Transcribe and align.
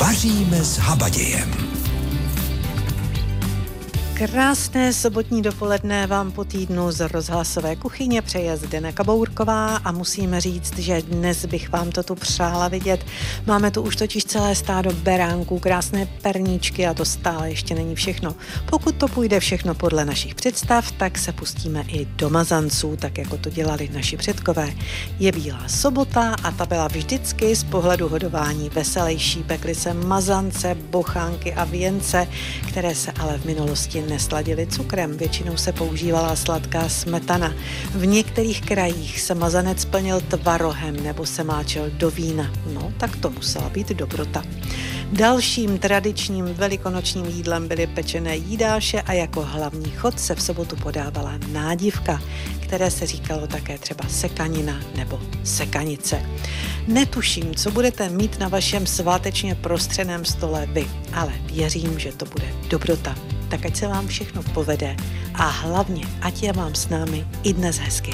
Vaříme 0.00 0.64
s 0.64 0.78
habadějem. 0.78 1.69
Krásné 4.26 4.92
sobotní 4.92 5.42
dopoledne 5.42 6.06
vám 6.06 6.32
po 6.32 6.44
týdnu 6.44 6.92
z 6.92 7.08
rozhlasové 7.08 7.76
kuchyně 7.76 8.22
přeje 8.22 8.56
Zdena 8.56 8.92
Kabourková 8.92 9.76
a 9.76 9.92
musíme 9.92 10.40
říct, 10.40 10.78
že 10.78 11.02
dnes 11.02 11.46
bych 11.46 11.70
vám 11.70 11.90
to 11.90 12.02
tu 12.02 12.14
přála 12.14 12.68
vidět. 12.68 13.06
Máme 13.46 13.70
tu 13.70 13.82
už 13.82 13.96
totiž 13.96 14.24
celé 14.24 14.54
stádo 14.54 14.92
beránků, 14.92 15.58
krásné 15.58 16.06
perníčky 16.22 16.86
a 16.86 16.94
to 16.94 17.04
stále 17.04 17.50
ještě 17.50 17.74
není 17.74 17.94
všechno. 17.94 18.34
Pokud 18.70 18.94
to 18.94 19.08
půjde 19.08 19.40
všechno 19.40 19.74
podle 19.74 20.04
našich 20.04 20.34
představ, 20.34 20.92
tak 20.92 21.18
se 21.18 21.32
pustíme 21.32 21.84
i 21.88 22.04
do 22.04 22.30
mazanců, 22.30 22.96
tak 22.96 23.18
jako 23.18 23.36
to 23.36 23.50
dělali 23.50 23.90
naši 23.92 24.16
předkové. 24.16 24.72
Je 25.18 25.32
bílá 25.32 25.68
sobota 25.68 26.34
a 26.42 26.50
ta 26.50 26.66
byla 26.66 26.88
vždycky 26.88 27.56
z 27.56 27.64
pohledu 27.64 28.08
hodování 28.08 28.68
veselější. 28.68 29.42
Pekly 29.42 29.74
se 29.74 29.94
mazance, 29.94 30.76
bochánky 30.90 31.54
a 31.54 31.64
věnce, 31.64 32.28
které 32.68 32.94
se 32.94 33.12
ale 33.12 33.38
v 33.38 33.44
minulosti 33.44 34.09
nesladili 34.10 34.66
cukrem, 34.66 35.16
většinou 35.16 35.56
se 35.56 35.72
používala 35.72 36.36
sladká 36.36 36.88
smetana. 36.88 37.54
V 37.94 38.06
některých 38.06 38.60
krajích 38.60 39.20
se 39.20 39.34
mazanec 39.34 39.84
plnil 39.84 40.20
tvarohem 40.20 41.04
nebo 41.04 41.26
se 41.26 41.44
máčel 41.44 41.90
do 41.90 42.10
vína. 42.10 42.52
No, 42.72 42.92
tak 42.98 43.16
to 43.16 43.30
musela 43.30 43.68
být 43.68 43.88
dobrota. 43.88 44.42
Dalším 45.12 45.78
tradičním 45.78 46.44
velikonočním 46.44 47.26
jídlem 47.26 47.68
byly 47.68 47.86
pečené 47.86 48.36
jídáše 48.36 49.02
a 49.02 49.12
jako 49.12 49.42
hlavní 49.42 49.90
chod 49.90 50.20
se 50.20 50.34
v 50.34 50.42
sobotu 50.42 50.76
podávala 50.76 51.38
nádivka, 51.52 52.22
které 52.62 52.90
se 52.90 53.06
říkalo 53.06 53.46
také 53.46 53.78
třeba 53.78 54.08
sekanina 54.08 54.80
nebo 54.96 55.20
sekanice. 55.44 56.22
Netuším, 56.86 57.54
co 57.54 57.70
budete 57.70 58.08
mít 58.08 58.38
na 58.38 58.48
vašem 58.48 58.86
svátečně 58.86 59.54
prostřeném 59.54 60.24
stole 60.24 60.66
vy, 60.72 60.86
ale 61.12 61.32
věřím, 61.52 61.98
že 61.98 62.12
to 62.12 62.24
bude 62.24 62.46
dobrota 62.68 63.16
tak 63.50 63.66
ať 63.66 63.76
se 63.76 63.86
vám 63.86 64.06
všechno 64.06 64.42
povede 64.42 64.96
a 65.34 65.48
hlavně, 65.48 66.04
ať 66.22 66.42
je 66.42 66.52
vám 66.52 66.74
s 66.74 66.88
námi 66.88 67.26
i 67.42 67.52
dnes 67.52 67.78
hezky. 67.78 68.12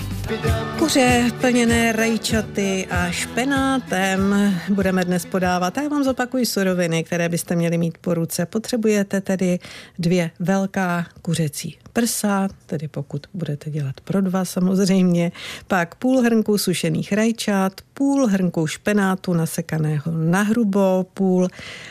Kuře 0.78 1.30
plněné 1.40 1.92
rajčaty 1.92 2.86
a 2.90 3.10
špenátem 3.10 4.52
budeme 4.68 5.04
dnes 5.04 5.24
podávat. 5.24 5.78
A 5.78 5.82
já 5.82 5.88
vám 5.88 6.04
zopakuji 6.04 6.46
suroviny, 6.46 7.04
které 7.04 7.28
byste 7.28 7.56
měli 7.56 7.78
mít 7.78 7.98
po 7.98 8.14
ruce. 8.14 8.46
Potřebujete 8.46 9.20
tedy 9.20 9.58
dvě 9.98 10.30
velká 10.40 11.06
kuřecí 11.22 11.78
prsa, 11.96 12.48
tedy 12.66 12.88
pokud 12.88 13.26
budete 13.34 13.70
dělat 13.70 14.00
pro 14.00 14.20
dva 14.20 14.44
samozřejmě, 14.44 15.32
pak 15.66 15.94
půl 15.94 16.22
hrnku 16.22 16.58
sušených 16.58 17.12
rajčat, 17.12 17.80
půl 17.94 18.26
hrnku 18.26 18.66
špenátu 18.66 19.32
nasekaného 19.32 20.12
na 20.12 20.42
hrubo, 20.42 21.06
půl 21.14 21.48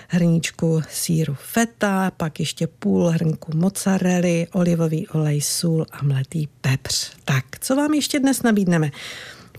hrníčku 0.07 0.81
síru 0.89 1.35
feta, 1.39 2.11
pak 2.17 2.39
ještě 2.39 2.67
půl 2.67 3.07
hrnku 3.07 3.57
mozzarelly, 3.57 4.47
olivový 4.53 5.07
olej, 5.07 5.41
sůl 5.41 5.85
a 5.91 6.03
mletý 6.03 6.47
pepř. 6.61 7.11
Tak, 7.25 7.45
co 7.59 7.75
vám 7.75 7.93
ještě 7.93 8.19
dnes 8.19 8.43
nabídneme? 8.43 8.91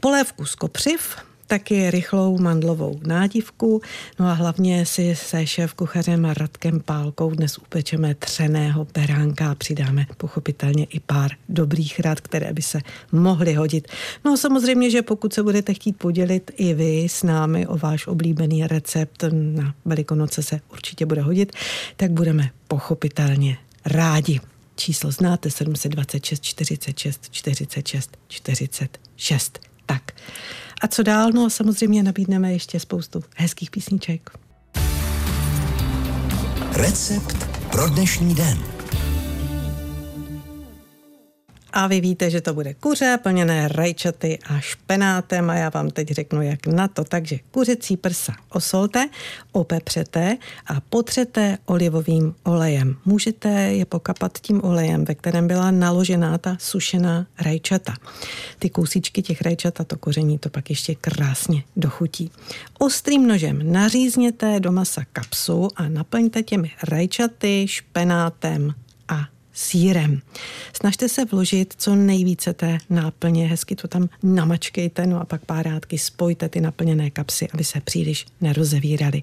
Polévku 0.01 0.45
z 0.45 0.55
kopřiv, 0.55 1.17
taky 1.47 1.91
rychlou 1.91 2.39
mandlovou 2.39 3.01
nádivku. 3.07 3.83
No 4.19 4.27
a 4.27 4.33
hlavně 4.33 4.87
si 4.87 5.17
se 5.17 5.47
šéf 5.47 5.75
kuchařem 5.75 6.25
Radkem 6.25 6.81
Pálkou 6.81 7.31
dnes 7.31 7.59
upečeme 7.59 8.15
třeného 8.15 8.87
beránka 8.95 9.51
a 9.51 9.55
přidáme 9.55 10.07
pochopitelně 10.17 10.85
i 10.85 11.01
pár 11.01 11.31
dobrých 11.49 12.01
rad, 12.01 12.21
které 12.21 12.53
by 12.53 12.63
se 12.63 12.79
mohly 13.13 13.55
hodit. 13.55 13.89
No 14.25 14.33
a 14.33 14.37
samozřejmě, 14.37 14.91
že 14.91 15.03
pokud 15.03 15.33
se 15.33 15.43
budete 15.43 15.75
chtít 15.75 15.97
podělit 15.97 16.51
i 16.57 16.75
vy 16.75 17.05
s 17.11 17.23
námi 17.23 17.67
o 17.67 17.79
váš 17.79 18.07
oblíbený 18.07 18.67
recept, 18.67 19.25
na 19.33 19.75
Velikonoce 19.85 20.43
se 20.43 20.61
určitě 20.73 21.07
bude 21.07 21.21
hodit, 21.21 21.53
tak 21.97 22.11
budeme 22.11 22.51
pochopitelně 22.69 23.59
rádi. 23.85 24.41
Číslo 24.77 25.11
znáte 25.11 25.51
726 25.51 26.43
46 26.43 27.29
46 27.31 28.19
46. 28.29 29.59
Tak. 29.87 30.13
A 30.81 30.89
co 30.89 31.03
dál? 31.03 31.31
No 31.33 31.51
samozřejmě 31.51 32.03
nabídneme 32.03 32.53
ještě 32.53 32.81
spoustu 32.81 33.25
hezkých 33.37 33.71
písniček. 33.71 34.31
Recept 36.73 37.37
pro 37.71 37.89
dnešní 37.89 38.35
den. 38.35 38.76
A 41.79 41.87
vy 41.87 42.01
víte, 42.01 42.31
že 42.31 42.41
to 42.41 42.55
bude 42.55 42.75
kuře 42.75 43.19
plněné 43.23 43.69
rajčaty 43.69 44.39
a 44.49 44.61
špenátem 44.61 45.51
a 45.51 45.55
já 45.55 45.69
vám 45.69 45.91
teď 45.91 46.09
řeknu, 46.09 46.43
jak 46.43 46.67
na 46.67 46.89
to. 46.89 47.05
Takže 47.05 47.39
kuřecí 47.51 47.97
prsa 47.97 48.33
osolte, 48.53 49.09
opepřete 49.53 50.37
a 50.67 50.81
potřete 50.81 51.59
olivovým 51.67 52.35
olejem. 52.45 52.97
Můžete 53.05 53.49
je 53.49 53.85
pokapat 53.85 54.39
tím 54.39 54.65
olejem, 54.65 55.05
ve 55.05 55.15
kterém 55.15 55.47
byla 55.47 55.71
naložená 55.71 56.39
ta 56.39 56.57
sušená 56.61 57.27
rajčata. 57.41 57.95
Ty 58.59 58.71
kousíčky 58.71 59.23
těch 59.23 59.43
rajčat 59.43 59.81
a 59.81 59.85
to 59.85 59.97
koření 59.99 60.39
to 60.39 60.51
pak 60.51 60.71
ještě 60.71 60.95
krásně 60.95 61.63
dochutí. 61.77 62.31
Ostrým 62.79 63.29
nožem 63.29 63.73
nařízněte 63.73 64.61
do 64.61 64.73
masa 64.73 65.03
kapsu 65.13 65.69
a 65.77 65.89
naplňte 65.89 66.43
těmi 66.43 66.71
rajčaty, 66.83 67.67
špenátem 67.69 68.75
a 69.09 69.36
sírem. 69.57 70.21
Snažte 70.73 71.09
se 71.09 71.25
vložit 71.25 71.75
co 71.79 71.95
nejvíce 71.95 72.53
té 72.53 72.79
náplně, 72.91 73.47
hezky 73.47 73.77
to 73.77 73.89
tam 73.89 74.09
namačkejte, 74.23 75.07
no 75.07 75.21
a 75.21 75.25
pak 75.25 75.45
párátky 75.45 75.99
spojte 75.99 76.49
ty 76.49 76.61
naplněné 76.61 77.11
kapsy, 77.11 77.49
aby 77.55 77.65
se 77.65 77.81
příliš 77.81 78.27
nerozevíraly. 78.41 79.23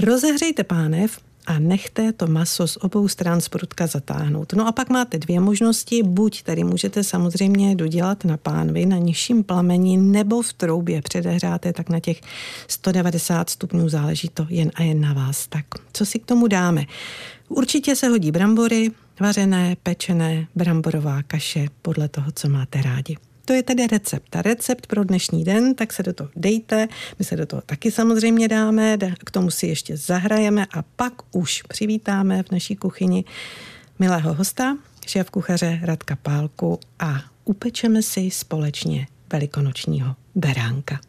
Rozehřejte 0.00 0.64
pánev 0.64 1.18
a 1.46 1.58
nechte 1.58 2.12
to 2.12 2.26
maso 2.26 2.66
z 2.66 2.76
obou 2.76 3.08
stran 3.08 3.40
z 3.40 3.48
prudka 3.48 3.86
zatáhnout. 3.86 4.52
No 4.52 4.66
a 4.66 4.72
pak 4.72 4.90
máte 4.90 5.18
dvě 5.18 5.40
možnosti, 5.40 6.02
buď 6.02 6.42
tady 6.42 6.64
můžete 6.64 7.04
samozřejmě 7.04 7.76
dodělat 7.76 8.24
na 8.24 8.36
pánvi 8.36 8.86
na 8.86 8.98
nižším 8.98 9.44
plameni 9.44 9.96
nebo 9.96 10.42
v 10.42 10.52
troubě 10.52 11.02
předehráte 11.02 11.72
tak 11.72 11.88
na 11.88 12.00
těch 12.00 12.20
190 12.68 13.50
stupňů, 13.50 13.88
záleží 13.88 14.28
to 14.28 14.46
jen 14.48 14.70
a 14.74 14.82
jen 14.82 15.00
na 15.00 15.12
vás. 15.12 15.46
Tak 15.46 15.64
co 15.92 16.06
si 16.06 16.18
k 16.18 16.26
tomu 16.26 16.46
dáme? 16.46 16.84
Určitě 17.48 17.96
se 17.96 18.08
hodí 18.08 18.30
brambory, 18.30 18.90
vařené, 19.20 19.76
pečené, 19.82 20.46
bramborová 20.54 21.22
kaše, 21.22 21.68
podle 21.82 22.08
toho, 22.08 22.32
co 22.32 22.48
máte 22.48 22.82
rádi. 22.82 23.16
To 23.44 23.52
je 23.52 23.62
tedy 23.62 23.86
recept. 23.86 24.36
A 24.36 24.42
recept 24.42 24.86
pro 24.86 25.04
dnešní 25.04 25.44
den, 25.44 25.74
tak 25.74 25.92
se 25.92 26.02
do 26.02 26.12
toho 26.12 26.30
dejte, 26.36 26.88
my 27.18 27.24
se 27.24 27.36
do 27.36 27.46
toho 27.46 27.62
taky 27.66 27.90
samozřejmě 27.90 28.48
dáme, 28.48 28.98
k 29.24 29.30
tomu 29.30 29.50
si 29.50 29.66
ještě 29.66 29.96
zahrajeme 29.96 30.66
a 30.66 30.82
pak 30.82 31.12
už 31.32 31.62
přivítáme 31.62 32.42
v 32.42 32.50
naší 32.50 32.76
kuchyni 32.76 33.24
milého 33.98 34.34
hosta, 34.34 34.76
šéf 35.06 35.30
kuchaře 35.30 35.80
Radka 35.82 36.16
Pálku 36.16 36.80
a 36.98 37.20
upečeme 37.44 38.02
si 38.02 38.30
společně 38.30 39.06
velikonočního 39.32 40.16
beránka. 40.34 41.00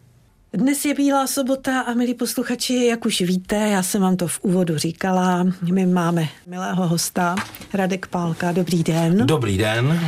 Dnes 0.57 0.85
je 0.85 0.93
Bílá 0.93 1.27
sobota 1.27 1.81
a 1.81 1.93
milí 1.93 2.13
posluchači, 2.13 2.85
jak 2.85 3.05
už 3.05 3.21
víte, 3.21 3.55
já 3.55 3.83
jsem 3.83 4.01
vám 4.01 4.17
to 4.17 4.27
v 4.27 4.39
úvodu 4.41 4.77
říkala, 4.77 5.45
my 5.71 5.85
máme 5.85 6.27
milého 6.47 6.87
hosta, 6.87 7.35
Radek 7.73 8.07
Pálka, 8.07 8.51
dobrý 8.51 8.83
den. 8.83 9.25
Dobrý 9.25 9.57
den. 9.57 9.99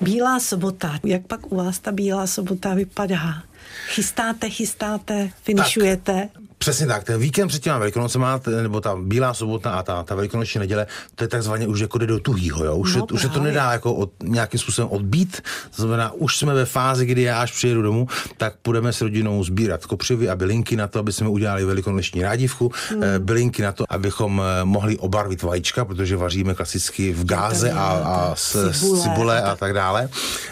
Bílá 0.00 0.40
sobota, 0.40 0.98
jak 1.04 1.26
pak 1.26 1.52
u 1.52 1.56
vás 1.56 1.78
ta 1.78 1.92
Bílá 1.92 2.26
sobota 2.26 2.74
vypadá? 2.74 3.42
Chystáte, 3.86 4.50
chystáte, 4.50 5.30
finišujete? 5.42 6.28
Tak, 6.32 6.41
Přesně 6.62 6.86
tak, 6.86 7.04
ten 7.04 7.20
víkend 7.20 7.48
před 7.48 7.62
těma 7.62 7.78
velikonocema, 7.78 8.40
nebo 8.62 8.80
ta 8.80 8.96
bílá 8.96 9.34
sobota 9.34 9.70
a 9.70 9.82
ta, 9.82 10.02
ta 10.02 10.14
velikonoční 10.14 10.58
neděle, 10.58 10.86
to 11.14 11.24
je 11.24 11.28
takzvaně 11.28 11.66
už 11.66 11.80
jako 11.80 11.98
jde 11.98 12.06
do 12.06 12.20
tuhýho, 12.20 12.64
jo? 12.64 12.76
Už, 12.76 12.94
no, 12.94 12.98
je, 12.98 13.14
už 13.14 13.22
se 13.22 13.28
to 13.28 13.42
nedá 13.42 13.72
jako 13.72 13.94
od, 13.94 14.10
nějakým 14.22 14.60
způsobem 14.60 14.90
odbít, 14.90 15.42
to 15.76 15.82
znamená, 15.82 16.12
už 16.12 16.38
jsme 16.38 16.54
ve 16.54 16.64
fázi, 16.64 17.06
kdy 17.06 17.22
já 17.22 17.42
až 17.42 17.52
přijedu 17.52 17.82
domů, 17.82 18.08
tak 18.36 18.54
půjdeme 18.62 18.92
s 18.92 19.00
rodinou 19.00 19.44
sbírat 19.44 19.86
kopřivy 19.86 20.28
a 20.28 20.36
bylinky 20.36 20.76
na 20.76 20.88
to, 20.88 20.98
aby 20.98 21.12
jsme 21.12 21.28
udělali 21.28 21.64
velikonoční 21.64 22.22
rádívku, 22.22 22.72
hmm. 22.90 23.02
Eh, 23.02 23.18
bylinky 23.18 23.62
na 23.62 23.72
to, 23.72 23.84
abychom 23.88 24.42
eh, 24.44 24.64
mohli 24.64 24.98
obarvit 24.98 25.42
vajíčka, 25.42 25.84
protože 25.84 26.16
vaříme 26.16 26.54
klasicky 26.54 27.12
v 27.12 27.24
gáze 27.24 27.70
a, 27.70 27.86
a 27.86 28.32
s, 28.34 28.72
cibule, 28.72 29.02
cibule 29.02 29.42
a 29.42 29.56
tak 29.56 29.72
dále. 29.72 30.08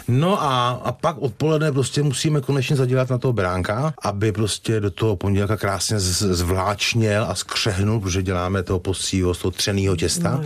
No 0.07 0.43
a, 0.43 0.69
a 0.69 0.91
pak 0.91 1.17
odpoledne 1.17 1.71
prostě 1.71 2.03
musíme 2.03 2.41
konečně 2.41 2.75
zadělat 2.75 3.09
na 3.09 3.17
toho 3.17 3.33
beránka, 3.33 3.93
aby 4.01 4.31
prostě 4.31 4.79
do 4.79 4.91
toho 4.91 5.15
pondělka 5.15 5.57
krásně 5.57 6.00
zvláčněl 6.01 7.25
a 7.29 7.35
skřehnul, 7.35 7.99
protože 7.99 8.23
děláme 8.23 8.63
toho 8.63 8.79
posího 8.79 9.33
z 9.33 9.39
toho 9.39 9.51
třeného 9.51 9.95
těsta. 9.95 10.41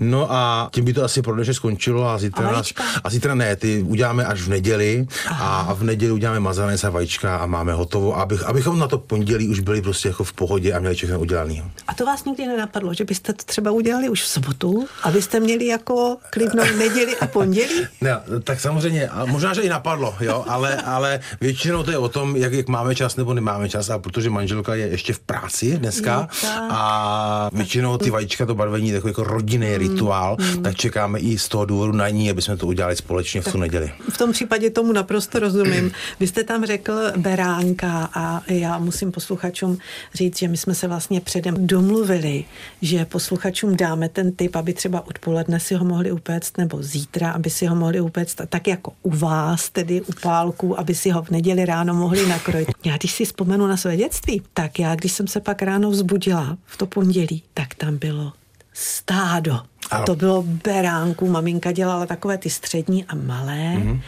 No, 0.00 0.18
no 0.18 0.32
a 0.32 0.68
tím 0.72 0.84
by 0.84 0.92
to 0.92 1.04
asi 1.04 1.22
pro 1.22 1.34
dnešek 1.34 1.54
skončilo 1.54 2.08
a 2.08 2.18
zítra, 2.18 2.48
a, 2.48 2.52
nás, 2.52 2.72
a 3.04 3.10
zítra 3.10 3.34
ne, 3.34 3.56
ty 3.56 3.82
uděláme 3.82 4.24
až 4.24 4.40
v 4.40 4.48
neděli 4.48 5.06
Aha. 5.26 5.60
a 5.60 5.74
v 5.74 5.82
neděli 5.82 6.12
uděláme 6.12 6.40
mazanec 6.40 6.84
a 6.84 6.90
vajíčka 6.90 7.36
a 7.36 7.46
máme 7.46 7.72
hotovo, 7.72 8.18
abych, 8.18 8.42
abychom 8.42 8.78
na 8.78 8.88
to 8.88 8.98
pondělí 8.98 9.48
už 9.48 9.60
byli 9.60 9.82
prostě 9.82 10.08
jako 10.08 10.24
v 10.24 10.32
pohodě 10.32 10.72
a 10.72 10.78
měli 10.78 10.94
všechno 10.94 11.20
udělaný. 11.20 11.62
A 11.88 11.94
to 11.94 12.06
vás 12.06 12.24
nikdy 12.24 12.46
nenapadlo, 12.46 12.94
že 12.94 13.04
byste 13.04 13.32
to 13.32 13.44
třeba 13.44 13.70
udělali 13.70 14.08
už 14.08 14.22
v 14.22 14.28
sobotu, 14.28 14.86
abyste 15.02 15.40
měli 15.40 15.66
jako 15.66 16.16
klidnou 16.30 16.64
neděli 16.78 17.16
a 17.16 17.26
pondělí? 17.26 17.86
Ne, 18.00 18.20
tak 18.44 18.60
samozřejmě, 18.60 19.08
a 19.08 19.24
možná, 19.24 19.54
že 19.54 19.62
i 19.62 19.68
napadlo, 19.68 20.14
jo, 20.20 20.44
ale, 20.48 20.76
ale 20.76 21.20
většinou 21.40 21.82
to 21.82 21.90
je 21.90 21.98
o 21.98 22.08
tom, 22.08 22.36
jak, 22.36 22.52
jak 22.52 22.68
máme 22.68 22.94
čas 22.94 23.16
nebo 23.16 23.34
nemáme 23.34 23.68
čas 23.68 23.90
a 23.90 23.98
protože 23.98 24.30
manželka 24.30 24.74
je 24.74 24.88
ještě 24.98 25.12
v 25.12 25.18
práci 25.18 25.78
dneska 25.78 26.28
a 26.70 27.50
většinou 27.52 27.98
ty 27.98 28.10
vajíčka, 28.10 28.46
to 28.46 28.54
barvení, 28.54 28.92
takový 28.92 29.10
jako 29.10 29.24
rodinný 29.24 29.70
mm. 29.70 29.74
rituál, 29.74 30.36
mm. 30.40 30.62
tak 30.62 30.76
čekáme 30.76 31.18
i 31.18 31.38
z 31.38 31.48
toho 31.48 31.64
důvodu 31.64 31.92
na 31.92 32.08
ní, 32.08 32.30
aby 32.30 32.42
jsme 32.42 32.56
to 32.56 32.66
udělali 32.66 32.96
společně 32.96 33.40
v 33.40 33.52
tu 33.52 33.58
neděli. 33.58 33.92
V 34.10 34.18
tom 34.18 34.32
případě 34.32 34.70
tomu 34.70 34.92
naprosto 34.92 35.38
rozumím. 35.38 35.90
Vy 36.20 36.26
jste 36.26 36.44
tam 36.44 36.64
řekl 36.64 36.92
beránka 37.16 38.10
a 38.14 38.42
já 38.48 38.78
musím 38.78 39.12
posluchačům 39.12 39.78
říct, 40.14 40.38
že 40.38 40.48
my 40.48 40.56
jsme 40.56 40.74
se 40.74 40.88
vlastně 40.88 41.20
předem 41.20 41.66
domluvili, 41.66 42.44
že 42.82 43.04
posluchačům 43.04 43.76
dáme 43.76 44.08
ten 44.08 44.32
typ, 44.32 44.56
aby 44.56 44.72
třeba 44.72 45.06
odpoledne 45.06 45.60
si 45.60 45.74
ho 45.74 45.84
mohli 45.84 46.12
upéct 46.12 46.58
nebo 46.58 46.82
zítra, 46.82 47.30
aby 47.30 47.50
si 47.50 47.66
ho 47.66 47.76
mohli 47.76 48.00
upéct 48.00 48.40
tak 48.48 48.68
jako 48.68 48.92
u 49.02 49.10
vás, 49.10 49.68
tedy 49.68 50.02
u 50.02 50.12
pálku, 50.22 50.80
aby 50.80 50.94
si 50.94 51.10
ho 51.10 51.22
v 51.22 51.30
neděli 51.30 51.64
ráno 51.64 51.94
mohli 51.94 52.26
nakrojit. 52.26 52.68
Já 52.84 52.96
když 52.96 53.12
si 53.12 53.24
vzpomenu 53.24 53.66
na 53.66 53.76
své 53.76 53.96
dětství, 53.96 54.42
tak 54.54 54.78
já, 54.78 54.87
když 54.94 55.12
jsem 55.12 55.26
se 55.26 55.40
pak 55.40 55.62
ráno 55.62 55.90
vzbudila 55.90 56.58
v 56.64 56.76
to 56.76 56.86
pondělí, 56.86 57.42
tak 57.54 57.74
tam 57.74 57.96
bylo 57.96 58.32
stádo. 58.72 59.60
Ano. 59.90 60.04
To 60.04 60.14
bylo 60.14 60.42
beránku, 60.42 61.28
maminka 61.28 61.72
dělala 61.72 62.06
takové 62.06 62.38
ty 62.38 62.50
střední 62.50 63.04
a 63.04 63.14
malé, 63.14 63.74
mm-hmm. 63.76 64.00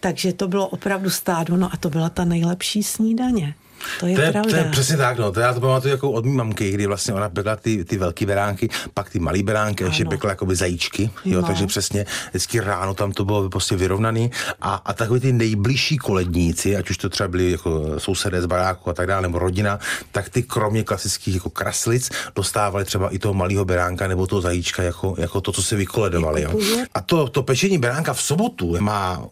takže 0.00 0.32
to 0.32 0.48
bylo 0.48 0.68
opravdu 0.68 1.10
stádo, 1.10 1.56
no 1.56 1.70
a 1.72 1.76
to 1.76 1.90
byla 1.90 2.08
ta 2.08 2.24
nejlepší 2.24 2.82
snídaně. 2.82 3.54
To 4.00 4.06
je, 4.06 4.16
to 4.16 4.20
je 4.22 4.32
pravda. 4.32 4.50
To 4.50 4.56
je 4.56 4.64
přesně 4.64 4.96
tak, 4.96 5.18
no. 5.18 5.32
To 5.32 5.40
já 5.40 5.54
to 5.54 5.60
pamatuju 5.60 5.92
jako 5.92 6.10
od 6.10 6.24
mý 6.24 6.32
mamky, 6.32 6.70
kdy 6.70 6.86
vlastně 6.86 7.14
ona 7.14 7.28
pekla 7.28 7.56
ty, 7.56 7.84
ty 7.84 7.98
velké 7.98 8.26
beránky, 8.26 8.68
pak 8.94 9.10
ty 9.10 9.18
malé 9.18 9.42
beránky, 9.42 9.84
ještě 9.84 10.04
pekla 10.04 10.30
jakoby 10.30 10.56
zajíčky, 10.56 11.10
jo, 11.24 11.40
no. 11.40 11.46
takže 11.46 11.66
přesně 11.66 12.06
vždycky 12.30 12.60
ráno 12.60 12.94
tam 12.94 13.12
to 13.12 13.24
bylo 13.24 13.50
prostě 13.50 13.76
vyrovnaný 13.76 14.30
a, 14.60 14.74
a 14.74 14.92
takový 14.92 15.20
ty 15.20 15.32
nejbližší 15.32 15.96
koledníci, 15.96 16.76
ať 16.76 16.90
už 16.90 16.96
to 16.96 17.08
třeba 17.08 17.28
byli 17.28 17.50
jako 17.50 17.94
sousedé 17.98 18.42
z 18.42 18.46
baráku 18.46 18.90
a 18.90 18.92
tak 18.92 19.06
dále, 19.06 19.22
nebo 19.22 19.38
rodina, 19.38 19.78
tak 20.12 20.28
ty 20.28 20.42
kromě 20.42 20.84
klasických 20.84 21.34
jako 21.34 21.50
kraslic 21.50 22.10
dostávali 22.36 22.84
třeba 22.84 23.08
i 23.08 23.18
toho 23.18 23.34
malého 23.34 23.64
beránka 23.64 24.08
nebo 24.08 24.26
toho 24.26 24.40
zajíčka 24.40 24.82
jako, 24.82 25.14
jako 25.18 25.40
to, 25.40 25.52
co 25.52 25.62
se 25.62 25.76
vykoledovali. 25.76 26.42
Jo. 26.42 26.60
A 26.94 27.00
to, 27.00 27.28
to 27.28 27.42
pečení 27.42 27.78
beránka 27.78 28.12
v 28.12 28.22
sobotu 28.22 28.76
má 28.80 29.24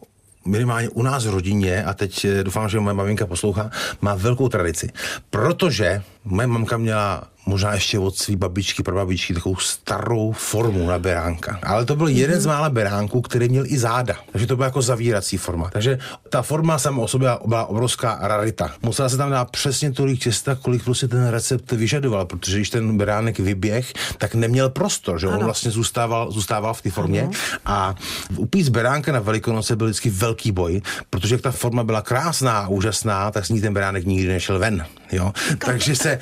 minimálně 0.45 0.89
u 0.89 1.03
nás 1.03 1.27
v 1.27 1.31
rodině, 1.31 1.85
a 1.85 1.95
teď 1.95 2.25
eh, 2.25 2.45
doufám, 2.45 2.69
že 2.69 2.81
moje 2.81 2.95
maminka 2.95 3.27
poslouchá, 3.27 3.71
má 4.01 4.15
velkou 4.15 4.49
tradici. 4.49 4.91
Protože 5.31 6.03
moje 6.25 6.47
mamka 6.47 6.77
měla 6.77 7.29
možná 7.51 7.75
ještě 7.75 7.99
od 7.99 8.17
své 8.17 8.37
babičky, 8.37 8.83
prababičky, 8.83 9.35
takovou 9.35 9.57
starou 9.57 10.33
formu 10.33 10.87
na 10.87 10.99
beránka. 10.99 11.59
Ale 11.63 11.85
to 11.85 11.97
byl 11.97 12.07
mm-hmm. 12.07 12.17
jeden 12.17 12.41
z 12.41 12.47
mála 12.47 12.71
beránků, 12.71 13.21
který 13.21 13.49
měl 13.49 13.65
i 13.67 13.79
záda. 13.79 14.15
Takže 14.33 14.47
to 14.47 14.57
byla 14.57 14.67
jako 14.67 14.83
zavírací 14.83 15.37
forma. 15.37 15.71
Takže 15.71 15.99
ta 16.29 16.43
forma 16.43 16.79
sama 16.79 17.03
o 17.03 17.09
sobě 17.09 17.29
byla 17.47 17.67
obrovská 17.67 18.19
rarita. 18.23 18.71
Musela 18.83 19.09
se 19.09 19.17
tam 19.17 19.31
dát 19.31 19.51
přesně 19.51 19.93
tolik 19.93 20.23
těsta, 20.23 20.55
kolik 20.55 20.85
prostě 20.85 21.09
ten 21.09 21.29
recept 21.29 21.73
vyžadoval, 21.73 22.27
protože 22.27 22.57
když 22.57 22.71
ten 22.71 22.99
beránek 22.99 23.39
vyběh, 23.39 23.93
tak 24.19 24.35
neměl 24.35 24.71
prostor, 24.71 25.21
že 25.21 25.27
on 25.27 25.45
vlastně 25.45 25.71
zůstával, 25.71 26.31
zůstával 26.31 26.75
v 26.75 26.83
té 26.83 26.91
formě. 26.91 27.23
Ano. 27.23 27.33
A 27.65 27.95
upíc 28.37 28.69
beránka 28.69 29.13
na 29.13 29.21
Velikonoce 29.21 29.77
byl 29.77 29.87
vždycky 29.87 30.11
velký 30.11 30.53
boj, 30.53 30.83
protože 31.11 31.35
jak 31.35 31.43
ta 31.43 31.51
forma 31.51 31.85
byla 31.85 32.03
krásná, 32.03 32.69
úžasná, 32.69 33.31
tak 33.31 33.47
s 33.47 33.49
ní 33.49 33.61
ten 33.61 33.75
beránek 33.75 34.07
nikdy 34.07 34.29
nešel 34.29 34.59
ven. 34.59 34.87
Jo? 35.13 35.33
Takže 35.59 35.97
se... 35.97 36.19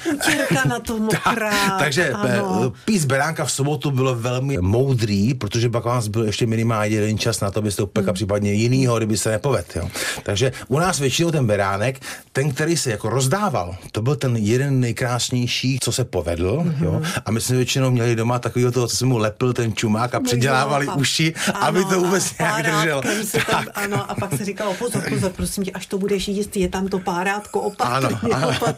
na 0.68 0.80
tom 0.80 1.08
tak, 1.24 1.38
takže 1.78 2.14
eh, 2.24 2.40
ano. 2.40 2.72
pís 2.84 3.04
beránka 3.04 3.44
v 3.44 3.52
sobotu 3.52 3.90
bylo 3.90 4.14
velmi 4.14 4.58
moudrý, 4.60 5.34
protože 5.34 5.68
pak 5.68 5.84
vás 5.84 6.08
byl 6.08 6.24
ještě 6.24 6.46
minimálně 6.46 6.96
jeden 6.96 7.18
čas 7.18 7.40
na 7.40 7.50
to, 7.50 7.58
abyste 7.58 7.82
upekla 7.82 8.10
hmm. 8.10 8.14
případně 8.14 8.52
jinýho, 8.52 8.96
kdyby 8.96 9.16
se 9.16 9.30
nepovedl. 9.30 9.68
Jo. 9.76 9.88
Takže 10.22 10.52
u 10.68 10.78
nás 10.78 10.98
většinou 10.98 11.30
ten 11.30 11.46
beránek, 11.46 12.00
ten, 12.32 12.52
který 12.52 12.76
se 12.76 12.90
jako 12.90 13.08
rozdával, 13.08 13.76
to 13.92 14.02
byl 14.02 14.16
ten 14.16 14.36
jeden 14.36 14.80
nejkrásnější, 14.80 15.78
co 15.82 15.92
se 15.92 16.04
povedl. 16.04 16.62
Mm-hmm. 16.64 16.84
Jo. 16.84 17.02
A 17.24 17.30
my 17.30 17.40
jsme 17.40 17.56
většinou 17.56 17.90
měli 17.90 18.16
doma 18.16 18.38
takového 18.38 18.72
toho, 18.72 18.86
co 18.86 18.96
se 18.96 19.06
mu 19.06 19.18
lepil 19.18 19.52
ten 19.52 19.72
čumák 19.72 20.14
a 20.14 20.20
předělávali 20.20 20.86
no, 20.86 20.96
uši, 20.96 21.34
ano, 21.54 21.64
aby 21.64 21.84
to 21.84 22.00
vůbec 22.00 22.38
nějak 22.38 22.66
držel. 22.66 23.02
tak. 23.32 23.46
Tam, 23.46 23.64
ano, 23.74 24.10
a 24.10 24.14
pak 24.14 24.36
se 24.36 24.44
říkalo, 24.44 24.74
pozor, 24.74 25.02
pozor, 25.08 25.30
prosím 25.30 25.64
tě, 25.64 25.70
až 25.70 25.86
to 25.86 25.98
budeš 25.98 26.28
jíst, 26.28 26.56
je 26.56 26.68
tam 26.68 26.88
to 26.88 26.98
párátko 26.98 27.60
opatrně, 27.60 28.08
ano, 28.22 28.34
ano. 28.34 28.48
opatrně. 28.48 28.77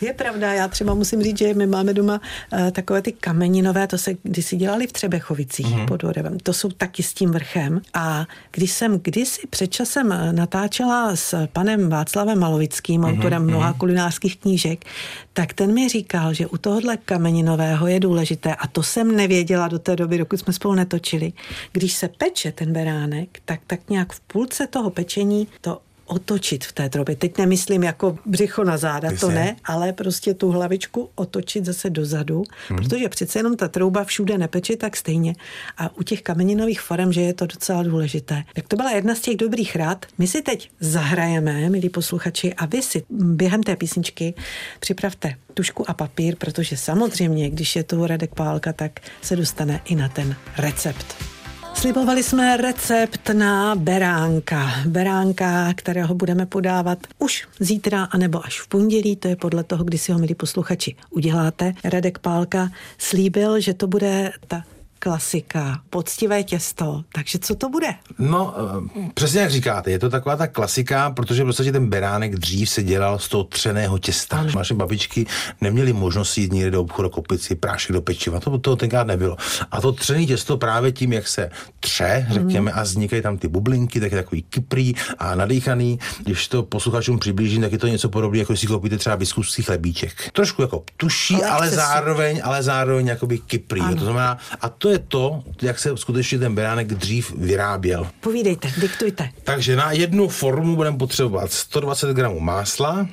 Je 0.00 0.12
pravda, 0.12 0.52
já 0.52 0.68
třeba 0.68 0.94
musím 0.94 1.22
říct, 1.22 1.38
že 1.38 1.54
my 1.54 1.66
máme 1.66 1.94
doma 1.94 2.20
uh, 2.52 2.70
takové 2.70 3.02
ty 3.02 3.12
kameninové, 3.12 3.86
to 3.86 3.98
se 3.98 4.14
kdysi 4.22 4.56
dělali 4.56 4.86
v 4.86 4.92
Třebechovicích 4.92 5.66
mm-hmm. 5.66 5.86
pod 5.86 6.04
Orevem. 6.04 6.38
To 6.38 6.52
jsou 6.52 6.68
taky 6.68 7.02
s 7.02 7.14
tím 7.14 7.30
vrchem. 7.30 7.80
A 7.94 8.26
když 8.52 8.72
jsem 8.72 8.98
kdysi 8.98 9.46
před 9.46 9.66
časem 9.66 10.12
eh, 10.12 10.32
natáčela 10.32 11.16
s 11.16 11.46
panem 11.46 11.88
Václavem 11.88 12.38
Malovickým, 12.38 13.02
mm-hmm. 13.02 13.16
autorem 13.18 13.42
mhm. 13.42 13.50
mnoha 13.50 13.72
kulinářských 13.72 14.36
knížek, 14.36 14.84
tak 15.32 15.52
ten 15.52 15.74
mi 15.74 15.88
říkal, 15.88 16.34
že 16.34 16.46
u 16.46 16.58
tohohle 16.58 16.96
kameninového 16.96 17.86
je 17.86 18.00
důležité, 18.00 18.54
a 18.54 18.66
to 18.66 18.82
jsem 18.82 19.16
nevěděla 19.16 19.68
do 19.68 19.78
té 19.78 19.96
doby, 19.96 20.18
dokud 20.18 20.40
jsme 20.40 20.52
spolu 20.52 20.74
netočili, 20.74 21.32
když 21.72 21.92
se 21.92 22.08
peče 22.08 22.52
ten 22.52 22.72
beránek, 22.72 23.38
tak 23.44 23.60
tak 23.66 23.90
nějak 23.90 24.12
v 24.12 24.20
půlce 24.20 24.66
toho 24.66 24.90
pečení 24.90 25.48
to 25.60 25.80
otočit 26.06 26.64
v 26.64 26.72
té 26.72 26.88
trobě. 26.88 27.16
Teď 27.16 27.38
nemyslím 27.38 27.82
jako 27.82 28.18
břicho 28.26 28.64
na 28.64 28.76
záda, 28.76 29.10
to 29.20 29.30
ne, 29.30 29.56
ale 29.64 29.92
prostě 29.92 30.34
tu 30.34 30.50
hlavičku 30.50 31.10
otočit 31.14 31.64
zase 31.64 31.90
dozadu, 31.90 32.44
hmm. 32.68 32.78
protože 32.78 33.08
přece 33.08 33.38
jenom 33.38 33.56
ta 33.56 33.68
trouba 33.68 34.04
všude 34.04 34.38
nepeče 34.38 34.76
tak 34.76 34.96
stejně. 34.96 35.34
A 35.78 35.96
u 35.96 36.02
těch 36.02 36.22
kameninových 36.22 36.80
forem, 36.80 37.12
že 37.12 37.20
je 37.20 37.34
to 37.34 37.46
docela 37.46 37.82
důležité. 37.82 38.42
Tak 38.54 38.68
to 38.68 38.76
byla 38.76 38.90
jedna 38.90 39.14
z 39.14 39.20
těch 39.20 39.36
dobrých 39.36 39.76
rád. 39.76 40.06
My 40.18 40.26
si 40.26 40.42
teď 40.42 40.70
zahrajeme, 40.80 41.70
milí 41.70 41.88
posluchači, 41.88 42.54
a 42.54 42.66
vy 42.66 42.82
si 42.82 43.02
během 43.10 43.62
té 43.62 43.76
písničky 43.76 44.34
připravte 44.80 45.34
tušku 45.54 45.90
a 45.90 45.94
papír, 45.94 46.36
protože 46.36 46.76
samozřejmě, 46.76 47.50
když 47.50 47.76
je 47.76 47.82
tu 47.82 48.06
Radek 48.06 48.34
Pálka, 48.34 48.72
tak 48.72 49.00
se 49.22 49.36
dostane 49.36 49.80
i 49.84 49.94
na 49.94 50.08
ten 50.08 50.36
recept. 50.58 51.35
Slibovali 51.76 52.22
jsme 52.22 52.56
recept 52.56 53.28
na 53.32 53.74
beránka. 53.74 54.70
Beránka, 54.86 55.72
kterého 55.74 56.14
budeme 56.14 56.46
podávat 56.46 56.98
už 57.18 57.48
zítra, 57.60 58.04
anebo 58.04 58.46
až 58.46 58.60
v 58.60 58.68
pondělí, 58.68 59.16
to 59.16 59.28
je 59.28 59.36
podle 59.36 59.64
toho, 59.64 59.84
kdy 59.84 59.98
si 59.98 60.12
ho, 60.12 60.18
milí 60.18 60.34
posluchači, 60.34 60.96
uděláte. 61.10 61.72
Radek 61.84 62.18
Pálka 62.18 62.68
slíbil, 62.98 63.60
že 63.60 63.74
to 63.74 63.86
bude 63.86 64.32
ta 64.46 64.62
klasika, 65.06 65.80
poctivé 65.90 66.42
těsto. 66.42 67.02
Takže 67.12 67.38
co 67.38 67.54
to 67.54 67.68
bude? 67.68 67.94
No, 68.18 68.54
eh, 68.98 69.10
přesně 69.14 69.40
jak 69.40 69.50
říkáte, 69.50 69.90
je 69.90 69.98
to 69.98 70.10
taková 70.10 70.36
ta 70.36 70.46
klasika, 70.46 71.10
protože 71.10 71.42
v 71.42 71.46
podstatě 71.46 71.72
ten 71.72 71.86
beránek 71.86 72.36
dřív 72.36 72.70
se 72.70 72.82
dělal 72.82 73.18
z 73.18 73.28
toho 73.28 73.44
třeného 73.44 73.98
těsta. 73.98 74.36
Ano. 74.36 74.50
Naše 74.56 74.74
babičky 74.74 75.26
neměly 75.60 75.92
možnost 75.92 76.38
jít 76.38 76.52
někde 76.52 76.70
do 76.70 76.80
obchodu 76.80 77.10
koupit 77.10 77.42
si 77.42 77.54
prášek 77.54 77.92
do 77.92 78.02
pečiva. 78.02 78.40
To, 78.40 78.58
to 78.58 78.76
tenkrát 78.76 79.06
nebylo. 79.06 79.36
A 79.70 79.80
to 79.80 79.92
třené 79.92 80.26
těsto 80.26 80.56
právě 80.56 80.92
tím, 80.92 81.12
jak 81.12 81.28
se 81.28 81.50
tře, 81.80 82.26
řekněme, 82.30 82.72
mm. 82.72 82.78
a 82.78 82.82
vznikají 82.82 83.22
tam 83.22 83.38
ty 83.38 83.48
bublinky, 83.48 84.00
tak 84.00 84.12
je 84.12 84.18
takový 84.18 84.42
kyprý 84.42 84.94
a 85.18 85.34
nadýchaný. 85.34 85.98
Když 86.24 86.48
to 86.48 86.62
posluchačům 86.62 87.18
přiblížím, 87.18 87.62
tak 87.62 87.72
je 87.72 87.78
to 87.78 87.86
něco 87.86 88.08
podobné, 88.08 88.38
jako 88.38 88.56
si 88.56 88.66
koupíte 88.66 88.98
třeba 88.98 89.16
biskupský 89.16 89.62
chlebíček. 89.62 90.30
Trošku 90.32 90.62
jako 90.62 90.84
tuší, 90.96 91.34
ale, 91.34 91.50
ale 91.50 91.68
zároveň, 91.68 92.40
ale 92.44 92.62
zároveň 92.62 93.06
jakoby 93.06 93.38
kyprý. 93.38 93.80
To 93.98 94.04
znamená, 94.04 94.38
a 94.60 94.68
to 94.68 94.88
je 94.88 94.95
je 94.96 95.04
to, 95.08 95.42
jak 95.62 95.78
se 95.78 95.96
skutečně 95.96 96.38
ten 96.38 96.54
beránek 96.54 96.86
dřív 96.86 97.32
vyráběl. 97.36 98.08
Povídejte, 98.20 98.68
diktujte. 98.80 99.28
Takže 99.44 99.76
na 99.76 99.92
jednu 99.92 100.28
formu 100.28 100.76
budeme 100.76 100.98
potřebovat 100.98 101.52
120 101.52 102.12
gramů 102.12 102.40
másla, 102.40 103.08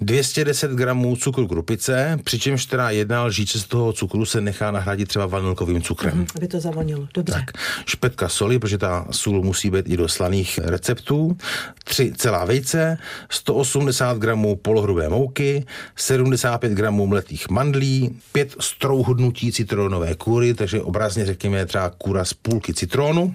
210 0.00 0.70
gramů 0.70 1.16
cukru 1.16 1.48
krupice, 1.48 2.18
přičemž 2.24 2.66
teda 2.66 2.90
jedna 2.90 3.24
lžíce 3.24 3.60
z 3.60 3.64
toho 3.64 3.92
cukru 3.92 4.24
se 4.24 4.40
nechá 4.40 4.70
nahradit 4.70 5.08
třeba 5.08 5.26
vanilkovým 5.26 5.82
cukrem. 5.82 6.18
Mm, 6.18 6.26
aby 6.36 6.48
to 6.48 6.60
zavonilo, 6.60 7.08
dobře. 7.14 7.32
Tak, 7.32 7.50
špetka 7.86 8.28
soli, 8.28 8.58
protože 8.58 8.78
ta 8.78 9.06
sůl 9.10 9.42
musí 9.42 9.70
být 9.70 9.88
i 9.88 9.96
do 9.96 10.08
slaných 10.08 10.58
receptů, 10.58 11.36
3 11.84 12.12
celá 12.16 12.44
vejce, 12.44 12.98
180 13.30 14.18
gramů 14.18 14.56
polohrubé 14.56 15.08
mouky, 15.08 15.66
75 15.96 16.72
gramů 16.72 17.06
mletých 17.06 17.50
mandlí, 17.50 18.18
5 18.32 18.54
strouhodnutí 18.60 19.52
citronové 19.52 20.14
kůry, 20.14 20.54
takže 20.54 20.82
obrazně 20.82 21.26
řekněme 21.26 21.66
třeba 21.66 21.90
kůra 21.90 22.24
z 22.24 22.34
půlky 22.34 22.74
citronu 22.74 23.34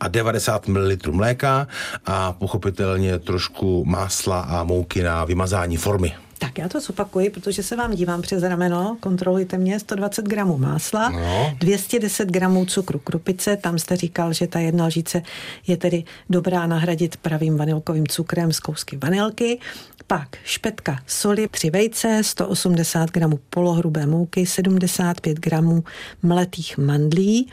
a 0.00 0.08
90 0.08 0.68
ml 0.68 0.96
mléka 1.10 1.66
a 2.06 2.32
pochopitelně 2.32 3.18
trošku 3.18 3.84
másla 3.84 4.40
a 4.40 4.64
mouky 4.64 5.02
na 5.02 5.24
vymazání 5.24 5.76
formy 5.76 5.97
tak 6.38 6.58
já 6.58 6.68
to 6.68 6.80
zopakuji, 6.80 7.30
protože 7.30 7.62
se 7.62 7.76
vám 7.76 7.94
dívám 7.94 8.22
přes 8.22 8.42
rameno, 8.42 8.96
kontrolujte 9.00 9.58
mě, 9.58 9.80
120 9.80 10.24
gramů 10.24 10.58
másla, 10.58 11.08
no. 11.08 11.56
210 11.58 12.28
gramů 12.28 12.64
cukru 12.64 12.98
krupice, 12.98 13.56
tam 13.56 13.78
jste 13.78 13.96
říkal, 13.96 14.32
že 14.32 14.46
ta 14.46 14.58
jedna 14.58 14.86
lžíce 14.86 15.22
je 15.66 15.76
tedy 15.76 16.04
dobrá 16.30 16.66
nahradit 16.66 17.16
pravým 17.16 17.56
vanilkovým 17.56 18.06
cukrem 18.06 18.52
z 18.52 18.60
kousky 18.60 18.96
vanilky, 18.96 19.58
pak 20.06 20.36
špetka 20.44 20.98
soli, 21.06 21.48
tři 21.48 21.70
vejce, 21.70 22.20
180 22.24 23.10
gramů 23.10 23.38
polohrubé 23.50 24.06
mouky, 24.06 24.46
75 24.46 25.38
gramů 25.38 25.84
mletých 26.22 26.78
mandlí, 26.78 27.50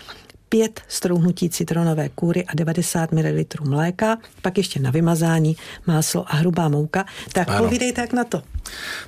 5 0.49 0.81
strouhnutí 0.87 1.49
citronové 1.49 2.09
kůry 2.09 2.45
a 2.45 2.55
90 2.55 3.11
ml 3.11 3.43
mléka, 3.63 4.17
pak 4.41 4.57
ještě 4.57 4.79
na 4.79 4.91
vymazání 4.91 5.55
máslo 5.87 6.25
a 6.33 6.35
hrubá 6.35 6.69
mouka. 6.69 7.05
Tak 7.33 7.49
ano. 7.49 7.63
povídejte, 7.63 8.01
jak 8.01 8.13
na 8.13 8.23
to. 8.23 8.41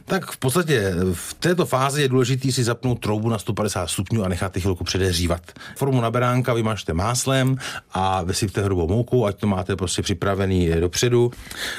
Tak 0.05 0.31
v 0.31 0.37
podstatě 0.37 0.93
v 1.13 1.33
této 1.33 1.65
fázi 1.65 2.01
je 2.01 2.07
důležité 2.07 2.51
si 2.51 2.63
zapnout 2.63 2.99
troubu 2.99 3.29
na 3.29 3.37
150 3.37 3.87
stupňů 3.87 4.23
a 4.23 4.27
nechat 4.27 4.51
ty 4.51 4.61
chvilku 4.61 4.83
předehřívat. 4.83 5.41
Formu 5.75 6.01
na 6.01 6.11
beránka 6.11 6.53
vymažte 6.53 6.93
máslem 6.93 7.57
a 7.93 8.23
vysypte 8.23 8.63
hrubou 8.63 8.87
mouku, 8.87 9.25
ať 9.25 9.39
to 9.39 9.47
máte 9.47 9.75
prostě 9.75 10.01
připravený 10.01 10.69
dopředu. 10.79 11.31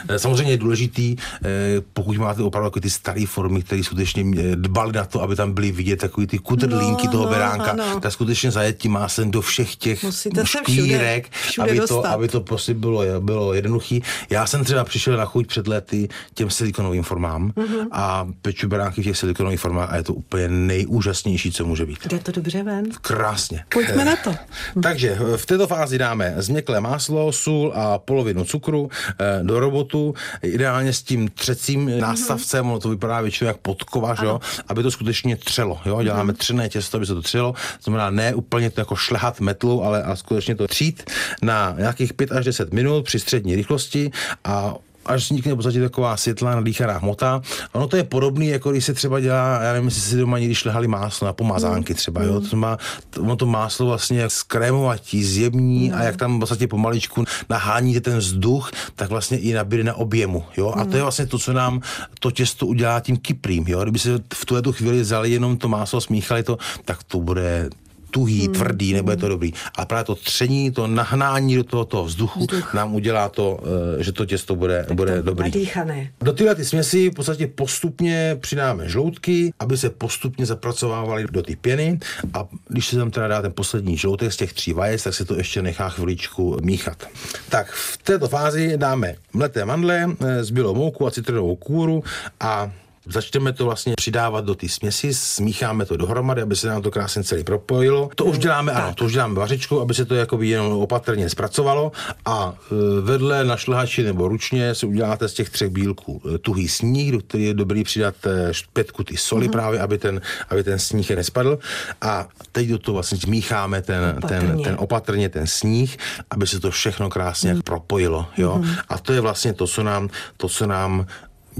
Eh, 0.08 0.18
samozřejmě 0.18 0.52
je 0.52 0.56
důležitý, 0.56 1.16
eh, 1.16 1.49
pokud 1.92 2.16
máte 2.16 2.42
opravdu 2.42 2.66
jako 2.66 2.80
ty 2.80 2.90
staré 2.90 3.25
formy, 3.26 3.62
které 3.62 3.85
skutečně 3.85 4.25
eh, 4.38 4.56
dbali 4.56 4.92
na 4.92 5.04
to, 5.04 5.23
aby 5.23 5.37
tam 5.37 5.52
byly 5.52 5.73
vidět 5.73 5.97
takový 5.97 6.26
ty 6.26 6.38
kudrlínky 6.38 7.06
no, 7.06 7.12
toho 7.12 7.25
no, 7.25 7.30
beránka, 7.30 7.70
ano. 7.70 8.00
tak 8.00 8.12
skutečně 8.12 8.50
zajet 8.50 8.78
tím 8.78 8.92
máslem 8.92 9.30
do 9.30 9.40
všech 9.40 9.76
těch 9.76 10.04
škvírek, 10.44 11.30
aby, 11.61 11.80
to, 11.80 12.06
aby 12.06 12.28
to 12.28 12.40
prostě 12.40 12.75
bylo, 12.75 13.02
bylo 13.20 13.54
jednoduchý. 13.54 14.02
Já 14.30 14.47
jsem 14.47 14.64
třeba 14.64 14.85
přišel 14.85 15.16
na 15.16 15.25
chuť 15.25 15.47
před 15.47 15.66
lety 15.66 16.08
těm 16.35 16.50
silikonovým 16.50 17.02
formám 17.02 17.52
mm-hmm. 17.69 17.89
a 17.93 18.29
peču 18.43 18.69
beránky 18.69 19.03
v 19.03 19.05
těch 19.05 19.19
silikonových 19.19 19.61
formách 19.61 19.93
a 19.93 19.97
je 19.97 20.03
to 20.03 20.15
úplně 20.15 20.49
nejúžasnější, 20.49 21.53
co 21.53 21.65
může 21.65 21.87
být. 21.87 22.07
Jde 22.07 22.19
to 22.19 22.33
dobře 22.33 22.63
ven? 22.63 22.85
Krásně. 23.01 23.65
Pojďme 23.69 24.05
na 24.05 24.17
to. 24.17 24.35
Takže 24.83 25.19
v 25.37 25.47
této 25.47 25.67
fázi 25.67 25.99
dáme 25.99 26.35
změklé 26.37 26.81
máslo, 26.81 27.33
sůl 27.33 27.73
a 27.75 27.99
polovinu 27.99 28.45
cukru 28.45 28.91
eh, 29.21 29.41
do 29.43 29.61
robotu, 29.61 30.15
ideálně 30.43 30.93
s 30.93 31.03
tím 31.03 31.29
třecím 31.29 31.87
mm-hmm. 31.87 32.01
nástavcem, 32.01 32.71
ono 32.71 32.81
to 32.81 32.89
vypadá 32.89 33.21
většinou 33.21 33.49
jak 33.49 33.57
podkova, 33.57 34.15
jo, 34.23 34.41
aby 34.69 34.83
to 34.83 34.91
skutečně 34.91 35.37
třelo. 35.37 35.81
Jo? 35.87 36.03
Děláme 36.03 36.33
mm-hmm. 36.33 36.37
třené 36.37 36.69
těsto, 36.69 36.97
aby 36.97 37.07
se 37.07 37.15
to 37.15 37.23
třelo. 37.23 37.55
Znamená 37.83 38.11
ne 38.11 38.35
úplně 38.35 38.71
to 38.71 38.81
jako 38.81 38.97
šlehat 38.97 39.41
metlu, 39.41 39.85
ale 39.85 40.03
a 40.03 40.17
skutečně 40.17 40.55
to 40.55 40.69
třít 40.69 41.11
na 41.43 41.75
nějakých 41.79 42.13
5 42.13 42.33
až 42.33 42.45
10 42.45 42.73
minut 42.73 43.05
při 43.05 43.19
střední 43.19 43.57
rychlosti 43.57 44.11
a 44.45 44.75
až 45.09 45.25
vznikne 45.25 45.53
v 45.53 45.57
podstatě 45.57 45.81
taková 45.81 46.17
světlá 46.17 46.55
nadýchaná 46.55 46.99
hmota. 46.99 47.43
Ono 47.73 47.88
to 47.88 47.97
je 47.97 48.05
podobné, 48.05 48.45
jako 48.45 48.71
když 48.71 48.85
se 48.85 48.95
třeba 48.95 49.21
dělá, 49.21 49.62
já 49.62 49.73
nevím, 49.73 49.88
jestli 49.88 50.03
si 50.03 50.17
doma 50.17 50.38
někdy 50.38 50.55
šlehali 50.55 50.88
máslo 50.88 51.27
na 51.27 51.33
pomazánky 51.33 51.95
třeba, 51.95 52.23
jo. 52.23 52.41
To 52.41 52.57
má, 52.57 52.77
ono 53.21 53.37
to 53.37 53.47
máslo 53.47 53.87
vlastně 53.87 54.31
skrémovatí, 54.31 55.25
zjemní 55.25 55.93
a 55.93 56.03
jak 56.03 56.17
tam 56.17 56.37
v 56.37 56.41
podstatě 56.41 56.67
pomaličku 56.67 57.25
naháníte 57.49 58.00
ten 58.00 58.19
vzduch, 58.19 58.71
tak 58.95 59.11
vlastně 59.11 59.38
i 59.38 59.53
nabíde 59.53 59.85
na 59.85 59.95
objemu, 59.95 60.45
jo. 60.57 60.73
A 60.77 60.85
to 60.85 60.97
je 60.97 61.03
vlastně 61.03 61.27
to, 61.27 61.38
co 61.38 61.53
nám 61.53 61.81
to 62.21 62.31
těsto 62.31 62.67
udělá 62.67 63.00
tím 63.00 63.17
kyprým, 63.17 63.65
jo. 63.69 63.83
Kdyby 63.83 63.99
se 63.99 64.19
v 64.35 64.45
tuhle 64.47 64.62
chvíli 64.73 65.00
vzali 65.00 65.31
jenom 65.31 65.57
to 65.57 65.69
máslo, 65.69 66.00
smíchali 66.00 66.43
to, 66.43 66.59
tak 66.85 67.03
to 67.03 67.21
bude 67.21 67.71
tuhý, 68.11 68.45
hmm. 68.45 68.55
tvrdý, 68.55 68.93
nebo 68.93 69.11
je 69.11 69.17
to 69.17 69.29
dobrý. 69.29 69.53
A 69.77 69.85
právě 69.85 70.05
to 70.05 70.15
tření, 70.15 70.71
to 70.71 70.87
nahnání 70.87 71.57
do 71.57 71.65
toho, 71.65 71.85
toho 71.85 72.05
vzduchu 72.05 72.41
Vzduch. 72.41 72.75
nám 72.75 72.95
udělá 72.95 73.29
to, 73.29 73.61
eh, 73.99 74.03
že 74.03 74.12
to 74.12 74.27
těsto 74.27 74.57
bude, 74.57 74.85
tak 74.88 74.97
bude 74.97 75.17
to 75.17 75.23
dobrý. 75.23 75.45
Nadýchané. 75.45 76.11
Do 76.21 76.33
tyhle 76.33 76.55
ty 76.55 76.65
směsi 76.65 77.11
v 77.11 77.15
podstatě 77.15 77.47
postupně 77.47 78.37
přidáme 78.41 78.88
žloutky, 78.88 79.53
aby 79.59 79.77
se 79.77 79.91
postupně 79.91 80.47
zapracovávaly 80.47 81.27
do 81.31 81.43
ty 81.43 81.57
pěny 81.57 81.99
a 82.35 82.47
když 82.69 82.88
se 82.88 82.97
tam 82.97 83.11
teda 83.11 83.29
dá 83.29 83.43
ten 83.43 83.53
poslední 83.53 83.97
žloutek 83.97 84.33
z 84.33 84.37
těch 84.37 84.53
tří 84.53 84.73
vajec, 84.73 85.03
tak 85.03 85.15
se 85.15 85.25
to 85.25 85.35
ještě 85.35 85.62
nechá 85.62 85.88
chviličku 85.88 86.57
míchat. 86.62 87.07
Tak 87.49 87.73
v 87.73 87.97
této 87.97 88.29
fázi 88.29 88.77
dáme 88.77 89.15
mleté 89.33 89.65
mandle, 89.65 90.07
eh, 90.21 90.45
zbylou 90.45 90.75
mouku 90.75 91.07
a 91.07 91.11
citronovou 91.11 91.57
kůru 91.57 92.05
a 92.41 92.73
Začneme 93.09 93.53
to 93.53 93.65
vlastně 93.65 93.95
přidávat 93.97 94.45
do 94.45 94.55
té 94.55 94.69
směsi, 94.69 95.15
smícháme 95.15 95.87
to 95.87 95.97
dohromady, 95.97 96.43
aby 96.43 96.57
se 96.57 96.69
nám 96.69 96.83
to 96.83 96.91
krásně 96.91 97.25
celý 97.25 97.45
propojilo. 97.45 98.11
To 98.15 98.25
už 98.25 98.38
děláme, 98.38 98.73
tak. 98.73 98.83
ano, 98.83 98.95
to 98.95 99.05
už 99.05 99.12
děláme 99.12 99.35
vařičku, 99.35 99.81
aby 99.81 99.95
se 99.95 100.05
to 100.05 100.15
jakoby 100.15 100.49
jenom 100.49 100.73
opatrně 100.73 101.31
zpracovalo 101.31 101.93
a 102.25 102.55
e, 102.73 103.00
vedle 103.00 103.45
na 103.45 103.57
šlehači 103.57 104.03
nebo 104.03 104.29
ručně 104.29 104.75
si 104.75 104.87
uděláte 104.87 105.29
z 105.29 105.35
těch 105.35 105.50
třech 105.50 105.71
bílků 105.71 106.23
e, 106.35 106.38
tuhý 106.38 106.69
sníh, 106.69 107.12
do 107.12 107.19
který 107.19 107.45
je 107.45 107.55
dobrý 107.55 107.85
přidat 107.85 108.15
e, 108.27 108.53
pětku 108.73 109.05
ty 109.05 109.17
soli 109.17 109.47
mm-hmm. 109.47 109.53
právě, 109.53 109.81
aby 109.81 109.99
ten, 109.99 110.21
aby 110.49 110.65
ten 110.65 110.79
sníh 110.79 111.11
nespadl. 111.11 111.59
A 112.00 112.29
teď 112.53 112.69
do 112.69 112.79
toho 112.79 112.95
vlastně 112.95 113.19
mícháme 113.27 113.83
ten 113.83 114.15
opatrně. 114.19 114.49
ten, 114.49 114.62
ten 114.62 114.77
opatrně 114.79 115.29
ten 115.29 115.47
sníh, 115.47 115.97
aby 116.31 116.47
se 116.47 116.61
to 116.61 116.71
všechno 116.71 117.11
krásně 117.11 117.55
mm. 117.55 117.62
propojilo. 117.62 118.27
Jo? 118.37 118.59
Mm-hmm. 118.62 118.79
A 118.88 118.99
to 118.99 119.12
je 119.12 119.21
vlastně 119.21 119.53
to, 119.53 119.67
co 119.67 119.83
nám, 119.83 120.09
to, 120.37 120.49
co 120.49 120.67
nám 120.67 121.07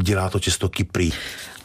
dělá 0.03 0.31
to 0.31 0.41
těsto 0.41 0.69
kyprý. 0.69 1.13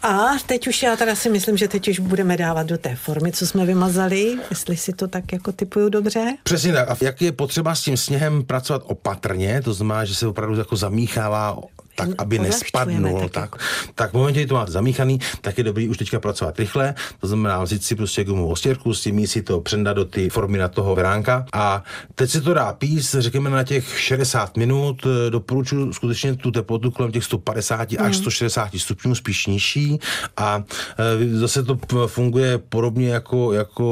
A 0.03 0.29
teď 0.45 0.67
už 0.67 0.83
já 0.83 0.95
teda 0.95 1.15
si 1.15 1.29
myslím, 1.29 1.57
že 1.57 1.67
teď 1.67 1.87
už 1.87 1.99
budeme 1.99 2.37
dávat 2.37 2.67
do 2.67 2.77
té 2.77 2.95
formy, 2.95 3.31
co 3.31 3.47
jsme 3.47 3.65
vymazali, 3.65 4.37
jestli 4.49 4.77
si 4.77 4.93
to 4.93 5.07
tak 5.07 5.33
jako 5.33 5.51
typuju 5.51 5.89
dobře. 5.89 6.35
Přesně 6.43 6.73
tak. 6.73 6.89
A 6.89 6.95
jak 7.01 7.21
je 7.21 7.31
potřeba 7.31 7.75
s 7.75 7.81
tím 7.81 7.97
sněhem 7.97 8.43
pracovat 8.43 8.83
opatrně, 8.85 9.61
to 9.61 9.73
znamená, 9.73 10.05
že 10.05 10.15
se 10.15 10.27
opravdu 10.27 10.57
jako 10.57 10.75
zamíchává 10.75 11.57
tak, 11.95 12.09
aby 12.17 12.39
nespadnul, 12.39 13.29
tak, 13.29 13.55
tak 13.95 14.11
v 14.11 14.13
momentě, 14.13 14.39
kdy 14.39 14.47
to 14.47 14.55
máte 14.55 14.71
zamíchaný, 14.71 15.19
tak 15.41 15.57
je 15.57 15.63
dobrý 15.63 15.89
už 15.89 15.97
teďka 15.97 16.19
pracovat 16.19 16.59
rychle, 16.59 16.95
to 17.19 17.27
znamená 17.27 17.63
vzít 17.63 17.83
si 17.83 17.95
prostě 17.95 18.23
gumovou 18.23 18.51
ostěrku, 18.51 18.93
s 18.93 19.01
tím 19.01 19.27
si 19.27 19.41
to 19.41 19.61
přendat 19.61 19.93
do 19.93 20.05
ty 20.05 20.29
formy 20.29 20.57
na 20.57 20.67
toho 20.67 20.95
veránka 20.95 21.45
a 21.53 21.83
teď 22.15 22.29
se 22.29 22.41
to 22.41 22.53
dá 22.53 22.73
píst, 22.73 23.15
řekněme 23.19 23.49
na 23.49 23.63
těch 23.63 23.99
60 23.99 24.57
minut, 24.57 25.07
doporučuji 25.29 25.93
skutečně 25.93 26.35
tu 26.35 26.51
teplotu 26.51 26.91
kolem 26.91 27.11
těch 27.11 27.23
150 27.23 27.91
mm. 27.91 27.97
až 27.99 28.15
160 28.17 28.69
stupňů, 28.77 29.15
spíš 29.15 29.45
nižší 29.47 29.92
a 30.37 30.63
e, 30.99 31.37
zase 31.37 31.63
to 31.63 31.77
funguje 32.07 32.57
podobně 32.57 33.09
jako, 33.09 33.53
jako 33.53 33.85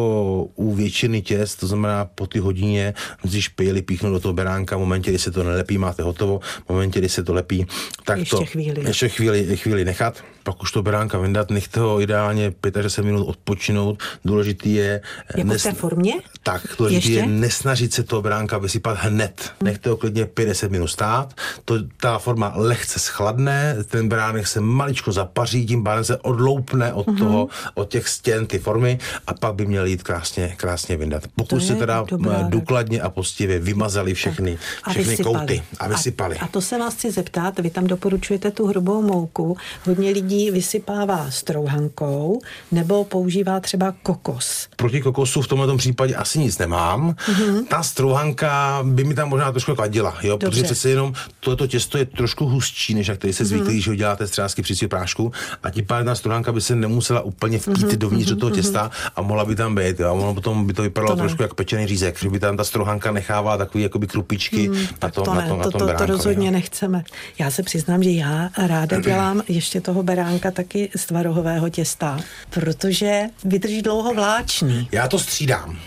u 0.55 0.73
většiny 0.73 1.21
těst, 1.21 1.59
to 1.59 1.67
znamená 1.67 2.05
po 2.05 2.27
ty 2.27 2.39
hodině 2.39 2.93
musíš 3.23 3.47
pěli 3.47 3.81
píchnout 3.81 4.13
do 4.13 4.19
toho 4.19 4.33
beránka, 4.33 4.75
v 4.77 4.79
momentě, 4.79 5.11
kdy 5.11 5.19
se 5.19 5.31
to 5.31 5.43
nelepí, 5.43 5.77
máte 5.77 6.03
hotovo, 6.03 6.39
v 6.65 6.69
momentě, 6.69 6.99
kdy 6.99 7.09
se 7.09 7.23
to 7.23 7.33
lepí, 7.33 7.65
tak 8.05 8.19
ještě 8.19 8.35
to 8.35 8.45
chvíli. 8.45 8.87
ještě 8.87 9.09
chvíli, 9.09 9.57
chvíli 9.57 9.85
nechat 9.85 10.23
pak 10.43 10.61
už 10.61 10.71
to 10.71 10.83
beránka 10.83 11.17
vyndat, 11.17 11.49
nechte 11.49 11.79
ho 11.79 12.01
ideálně 12.01 12.51
5 12.51 12.97
minut 13.01 13.25
odpočinout. 13.27 14.03
Důležitý 14.25 14.73
je... 14.73 15.01
Jako 15.37 15.47
nes... 15.47 15.61
v 15.61 15.63
té 15.63 15.73
formě? 15.73 16.13
Tak, 16.43 16.61
důležitý 16.77 17.13
Ještě? 17.13 17.19
je 17.19 17.27
nesnažit 17.27 17.93
se 17.93 18.03
toho 18.03 18.21
beránka 18.21 18.57
vysypat 18.57 18.97
hned. 19.01 19.51
Nechte 19.63 19.89
ho 19.89 19.97
klidně 19.97 20.25
50 20.25 20.71
minut 20.71 20.87
stát. 20.87 21.33
To, 21.65 21.75
ta 21.97 22.19
forma 22.19 22.53
lehce 22.55 22.99
schladne, 22.99 23.75
ten 23.87 24.09
beránek 24.09 24.47
se 24.47 24.61
maličko 24.61 25.11
zapaří, 25.11 25.65
tím 25.65 25.83
se 26.03 26.17
odloupne 26.17 26.93
od 26.93 27.07
mm-hmm. 27.07 27.17
toho, 27.17 27.47
od 27.73 27.89
těch 27.89 28.07
stěn 28.07 28.47
ty 28.47 28.59
formy 28.59 28.99
a 29.27 29.33
pak 29.33 29.55
by 29.55 29.65
měl 29.65 29.85
jít 29.85 30.03
krásně, 30.03 30.53
krásně 30.57 30.97
vyndat. 30.97 31.23
Pokud 31.35 31.59
se 31.59 31.75
teda 31.75 32.05
dobrá, 32.07 32.41
důkladně 32.49 33.01
a 33.01 33.09
postivě 33.09 33.59
vymazali 33.59 34.13
všechny, 34.13 34.57
všechny 34.89 35.17
kouty 35.17 35.63
a 35.79 35.87
vysypali. 35.87 36.37
A, 36.37 36.45
a 36.45 36.47
to 36.47 36.61
se 36.61 36.77
vás 36.77 36.93
chci 36.93 37.11
zeptat, 37.11 37.59
vy 37.59 37.69
tam 37.69 37.87
doporučujete 37.87 38.51
tu 38.51 38.67
hrubou 38.67 39.01
mouku. 39.01 39.57
Hodně 39.85 40.11
lidí 40.11 40.51
vysypává 40.51 41.31
strouhankou 41.31 42.41
nebo 42.71 43.03
používá 43.03 43.59
třeba 43.59 43.93
kokos. 44.03 44.67
Proti 44.75 45.01
kokosu 45.01 45.41
v 45.41 45.47
tomto 45.47 45.77
případě 45.77 46.15
asi 46.15 46.39
nic 46.39 46.57
nemám. 46.57 47.11
Mm-hmm. 47.11 47.65
Ta 47.67 47.83
strouhanka 47.83 48.83
by 48.83 49.03
mi 49.03 49.13
tam 49.13 49.29
možná 49.29 49.51
trošku 49.51 49.75
kladila, 49.75 50.17
jo? 50.23 50.37
protože 50.37 50.63
přece 50.63 50.89
jenom 50.89 51.13
toto 51.39 51.67
těsto 51.67 51.97
je 51.97 52.05
trošku 52.05 52.45
hustší, 52.45 52.93
než 52.93 53.07
jak 53.07 53.17
tady 53.17 53.33
se 53.33 53.45
zvyklí, 53.45 53.67
mm-hmm. 53.67 53.73
když 53.73 53.87
ho 53.87 53.95
děláte 53.95 54.27
střásky 54.27 54.61
při 54.61 54.87
prášku 54.87 55.31
a 55.63 55.69
tím 55.69 55.80
pádem 55.81 56.05
ta 56.05 56.15
strouhanka 56.15 56.51
by 56.51 56.61
se 56.61 56.75
nemusela 56.75 57.21
úplně 57.21 57.57
vkýt 57.57 57.77
mm-hmm. 57.77 57.97
dovnitř 57.97 58.31
mm-hmm. 58.31 58.35
do 58.35 58.39
toho 58.39 58.49
mhm, 58.49 58.55
těsta 58.55 58.87
mm-hmm. 58.87 59.11
a 59.15 59.21
mohla 59.21 59.45
by 59.45 59.55
tam 59.55 59.75
být. 59.75 59.99
Jo? 59.99 60.07
A 60.07 60.11
ono 60.11 60.33
potom 60.33 60.67
by 60.67 60.73
to 60.73 60.81
vypadalo 60.81 61.15
to 61.15 61.17
trošku 61.17 61.41
jak 61.41 61.53
pečený 61.53 61.87
řízek, 61.87 62.19
že 62.19 62.29
by 62.29 62.39
tam 62.39 62.57
ta 62.57 62.63
strouhanka 62.63 63.11
nechávala 63.11 63.57
takový 63.57 63.83
jakoby 63.83 64.07
krupičky 64.07 64.69
mm, 64.69 64.75
na, 65.01 65.09
tom, 65.09 65.25
to, 65.25 65.33
ne, 65.33 65.41
na, 65.41 65.47
tom, 65.47 65.61
to, 65.61 65.65
na 65.65 65.71
tom 65.71 65.87
to, 65.87 65.97
to 65.97 66.05
rozhodně 66.05 66.47
jo? 66.47 66.53
nechceme. 66.53 67.03
Já 67.39 67.51
se 67.51 67.63
přiznám, 67.63 68.03
že 68.03 68.09
já 68.09 68.49
ráda 68.57 68.99
dělám 68.99 69.41
ještě 69.47 69.81
toho 69.81 70.03
beránka 70.03 70.21
beránka 70.31 70.51
taky 70.51 70.89
z 70.95 71.05
tvarohového 71.05 71.69
těsta, 71.69 72.19
protože 72.49 73.23
vydrží 73.43 73.81
dlouho 73.81 74.13
vláčný. 74.13 74.89
Já 74.91 75.07
to 75.07 75.19
střídám. 75.19 75.77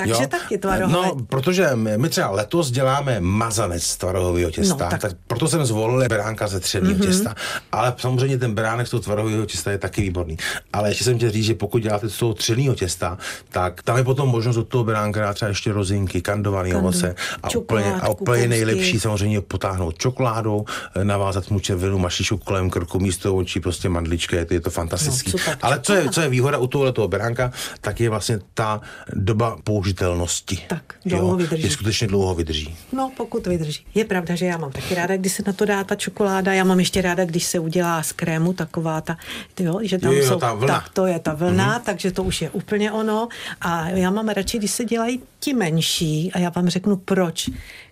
Takže 0.00 0.22
jo? 0.22 0.28
taky 0.28 0.58
tvarohové. 0.58 1.06
No, 1.06 1.16
protože 1.28 1.70
my 1.74 2.08
třeba 2.08 2.30
letos 2.30 2.70
děláme 2.70 3.20
mazanec 3.20 3.82
z 3.82 3.96
tvarohového 3.96 4.50
těsta, 4.50 4.84
no, 4.84 4.90
tak... 4.90 5.00
tak 5.00 5.12
proto 5.26 5.48
jsem 5.48 5.64
zvolil 5.64 6.08
beránka 6.08 6.48
ze 6.48 6.60
třeného 6.60 6.94
mm-hmm. 6.94 7.06
těsta, 7.06 7.34
ale 7.72 7.94
samozřejmě 7.96 8.38
ten 8.38 8.54
beránek 8.54 8.86
z 8.86 8.90
toho 8.90 9.00
tvarohového 9.00 9.46
těsta 9.46 9.70
je 9.70 9.78
taky 9.78 10.02
výborný. 10.02 10.36
Ale 10.72 10.88
ještě 10.88 11.04
jsem 11.04 11.16
chtěl 11.16 11.30
říct, 11.30 11.44
že 11.44 11.54
pokud 11.54 11.82
děláte 11.82 12.08
z 12.08 12.16
toho 12.16 12.34
třeného 12.34 12.74
těsta, 12.74 13.18
tak 13.48 13.82
tam 13.82 13.96
je 13.96 14.04
potom 14.04 14.28
možnost 14.28 14.56
od 14.56 14.68
toho 14.68 14.84
beránka 14.84 15.20
dát 15.20 15.34
třeba 15.34 15.48
ještě 15.48 15.72
rozinky, 15.72 16.22
kandované 16.22 16.76
ovoce 16.76 17.14
a 17.42 17.48
úplně, 17.56 17.94
a 17.94 18.08
úplně 18.08 18.48
nejlepší 18.48 19.00
samozřejmě 19.00 19.40
potáhnout 19.40 19.98
čokoládou, 19.98 20.64
eh, 20.96 21.04
navázat 21.04 21.50
mu 21.50 21.60
červenou 21.60 21.98
mašičku 21.98 22.38
kolem 22.38 22.70
krku 22.70 22.98
místo 23.00 23.36
očí, 23.36 23.60
prostě 23.60 23.88
mandličky, 23.88 24.36
je 24.36 24.44
to, 24.44 24.54
je 24.54 24.60
to 24.60 24.70
fantastický. 24.70 25.32
No, 25.32 25.54
ale 25.62 25.80
co 25.82 25.94
je, 25.94 26.08
co 26.10 26.20
je 26.20 26.28
výhoda 26.28 26.58
u 26.58 26.66
tohoto 26.66 27.08
beránka, 27.08 27.52
tak 27.80 28.00
je 28.00 28.10
vlastně 28.10 28.38
ta 28.54 28.80
doba 29.14 29.56
použití 29.64 29.89
udržitelnosti. 29.90 30.58
Tak, 30.68 30.94
dlouho 31.04 31.28
jo, 31.28 31.36
vydrží. 31.36 31.62
Je 31.62 31.70
skutečně 31.70 32.06
dlouho 32.06 32.34
vydrží. 32.34 32.76
No, 32.92 33.12
pokud 33.16 33.46
vydrží. 33.46 33.84
Je 33.94 34.04
pravda, 34.04 34.34
že 34.34 34.46
já 34.46 34.56
mám 34.56 34.72
taky 34.72 34.94
ráda, 34.94 35.16
když 35.16 35.32
se 35.32 35.42
na 35.46 35.52
to 35.52 35.64
dá 35.64 35.84
ta 35.84 35.94
čokoláda. 35.94 36.52
Já 36.52 36.64
mám 36.64 36.78
ještě 36.78 37.02
ráda, 37.02 37.24
když 37.24 37.44
se 37.44 37.58
udělá 37.58 38.02
z 38.02 38.12
krému 38.12 38.52
taková 38.52 39.00
ta, 39.00 39.16
jo, 39.60 39.80
že 39.82 39.98
tam 39.98 40.12
jo, 40.12 40.18
jo, 40.18 40.28
jsou, 40.28 40.38
ta 40.38 40.54
vlna. 40.54 40.80
tak 40.80 40.88
to 40.88 41.06
je 41.06 41.18
ta 41.18 41.34
vlna, 41.34 41.78
mm-hmm. 41.78 41.82
takže 41.84 42.10
to 42.10 42.22
už 42.22 42.42
je 42.42 42.50
úplně 42.50 42.92
ono. 42.92 43.28
A 43.60 43.88
já 43.88 44.10
mám 44.10 44.28
radši, 44.28 44.58
když 44.58 44.70
se 44.70 44.84
dělají 44.84 45.20
ti 45.40 45.54
menší, 45.54 46.32
a 46.32 46.38
já 46.38 46.50
vám 46.50 46.68
řeknu 46.68 46.96
proč 46.96 47.50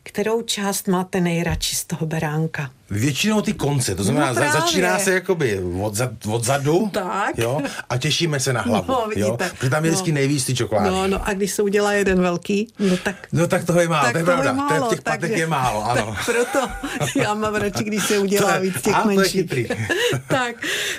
kterou 0.09 0.43
část 0.43 0.89
máte 0.89 1.21
nejradši 1.21 1.77
z 1.77 1.85
toho 1.85 2.07
beránka? 2.07 2.71
Většinou 2.91 3.41
ty 3.43 3.53
konce, 3.53 3.95
to 3.95 4.05
znamená, 4.05 4.33
no 4.33 4.53
začíná 4.53 4.99
se 4.99 5.13
jakoby 5.13 5.61
od, 5.81 5.95
za, 5.95 6.11
od 6.29 6.45
zadu 6.45 6.91
tak. 6.93 7.39
Jo, 7.39 7.61
a 7.91 7.97
těšíme 7.97 8.41
se 8.41 8.53
na 8.53 8.61
hlavu. 8.61 8.87
No, 8.89 9.07
jo, 9.17 9.37
protože 9.37 9.71
tam 9.71 9.85
je 9.85 9.91
no. 9.91 9.95
vždycky 9.95 10.13
nejvíc 10.13 10.45
ty 10.45 10.55
čokolády. 10.55 10.91
No, 10.91 11.07
no 11.07 11.29
a 11.29 11.33
když 11.33 11.51
se 11.51 11.63
udělá 11.63 11.93
jeden 11.93 12.21
velký, 12.21 12.69
no 12.79 12.97
tak... 12.97 13.29
No 13.33 13.47
tak 13.47 13.65
toho 13.65 13.81
je 13.81 13.89
málo, 13.89 14.05
tak 14.05 14.13
to 14.13 14.19
je 14.19 14.25
pravda, 14.25 14.51
je 14.51 14.57
málo, 14.57 14.91
těch 14.91 15.03
patek 15.03 15.31
je 15.31 15.47
málo, 15.47 15.91
ano. 15.91 16.17
Tak 16.17 16.25
proto 16.25 16.69
já 17.21 17.35
mám 17.35 17.55
radši, 17.55 17.85
když 17.85 18.07
se 18.07 18.19
udělá 18.19 18.55
to, 18.55 18.61
víc 18.61 18.83
těch 18.83 18.95
a, 18.95 19.05
menších. 19.05 19.51
To 19.51 19.85
tak, 20.29 20.57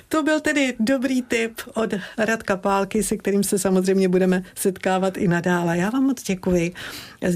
to 0.10 0.24
byl 0.24 0.39
tedy 0.39 0.74
dobrý 0.80 1.22
tip 1.22 1.62
od 1.74 1.94
Radka 2.18 2.58
Pálky, 2.58 3.04
se 3.04 3.18
kterým 3.18 3.44
se 3.44 3.60
samozřejmě 3.60 4.10
budeme 4.10 4.44
setkávat 4.56 5.18
i 5.18 5.28
nadále. 5.28 5.78
Já 5.78 5.89
vám 5.89 6.04
moc 6.04 6.24
děkuji. 6.24 6.74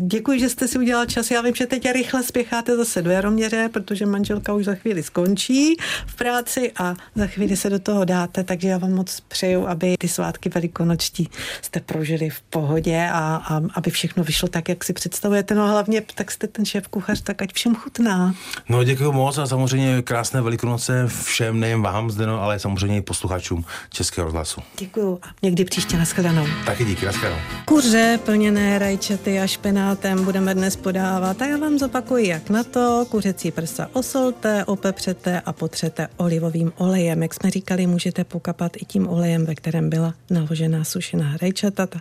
Děkuji, 0.01 0.39
že 0.39 0.49
jste 0.49 0.67
si 0.67 0.79
udělal 0.79 1.05
čas. 1.05 1.31
Já 1.31 1.41
vím, 1.41 1.55
že 1.55 1.65
teď 1.65 1.91
rychle 1.91 2.23
spěcháte 2.23 2.77
zase 2.77 3.01
do 3.01 3.11
Jaroměře, 3.11 3.69
protože 3.73 4.05
manželka 4.05 4.53
už 4.53 4.65
za 4.65 4.75
chvíli 4.75 5.03
skončí 5.03 5.75
v 6.05 6.15
práci 6.15 6.71
a 6.77 6.95
za 7.15 7.27
chvíli 7.27 7.57
se 7.57 7.69
do 7.69 7.79
toho 7.79 8.05
dáte, 8.05 8.43
takže 8.43 8.67
já 8.67 8.77
vám 8.77 8.91
moc 8.91 9.19
přeju, 9.19 9.67
aby 9.67 9.95
ty 9.99 10.07
svátky 10.07 10.49
velikonoční 10.49 11.29
jste 11.61 11.79
prožili 11.79 12.29
v 12.29 12.41
pohodě 12.41 13.09
a, 13.13 13.35
a 13.35 13.61
aby 13.75 13.91
všechno 13.91 14.23
vyšlo 14.23 14.47
tak, 14.47 14.69
jak 14.69 14.83
si 14.83 14.93
představujete. 14.93 15.55
No 15.55 15.63
a 15.63 15.71
hlavně, 15.71 16.01
tak 16.15 16.31
jste 16.31 16.47
ten 16.47 16.65
šéf 16.65 16.87
kuchař, 16.87 17.21
tak 17.21 17.41
ať 17.41 17.53
všem 17.53 17.75
chutná. 17.75 18.35
No 18.69 18.83
děkuji 18.83 19.11
moc 19.11 19.37
a 19.37 19.47
samozřejmě 19.47 20.01
krásné 20.01 20.41
velikonoce 20.41 21.07
všem, 21.23 21.59
nejen 21.59 21.81
vám 21.81 22.11
zde, 22.11 22.25
no, 22.25 22.41
ale 22.41 22.59
samozřejmě 22.59 22.97
i 22.97 23.01
posluchačům 23.01 23.65
Českého 23.89 24.25
rozhlasu. 24.25 24.61
Děkuji 24.79 25.19
a 25.21 25.27
někdy 25.41 25.65
příště 25.65 25.97
nashledanou. 25.97 26.45
Taky 26.65 26.85
díky, 26.85 27.05
nashledanou. 27.05 27.41
Kuře 27.65 28.19
plněné 28.25 28.79
rajčaty 28.79 29.39
a 29.39 29.47
špenátem 29.73 30.25
budeme 30.25 30.55
dnes 30.55 30.75
podávat 30.75 31.41
a 31.41 31.45
já 31.45 31.57
vám 31.57 31.79
zopakuji, 31.79 32.27
jak 32.27 32.49
na 32.49 32.63
to. 32.63 33.05
Kuřecí 33.09 33.51
prsa 33.51 33.89
osolte, 33.93 34.65
opepřete 34.65 35.41
a 35.41 35.53
potřete 35.53 36.07
olivovým 36.17 36.71
olejem. 36.77 37.23
Jak 37.23 37.33
jsme 37.33 37.49
říkali, 37.49 37.87
můžete 37.87 38.23
pokapat 38.23 38.71
i 38.77 38.85
tím 38.85 39.07
olejem, 39.07 39.45
ve 39.45 39.55
kterém 39.55 39.89
byla 39.89 40.13
naložená 40.29 40.83
sušená 40.83 41.37
rajčata. 41.41 41.87
Ta, 41.87 41.99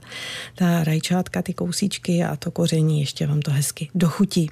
ta 0.55 0.85
rajčátka, 0.85 1.43
ty 1.43 1.55
kousíčky 1.55 2.25
a 2.25 2.37
to 2.37 2.50
koření 2.50 3.00
ještě 3.00 3.26
vám 3.26 3.41
to 3.41 3.50
hezky 3.50 3.88
dochutí. 3.95 4.50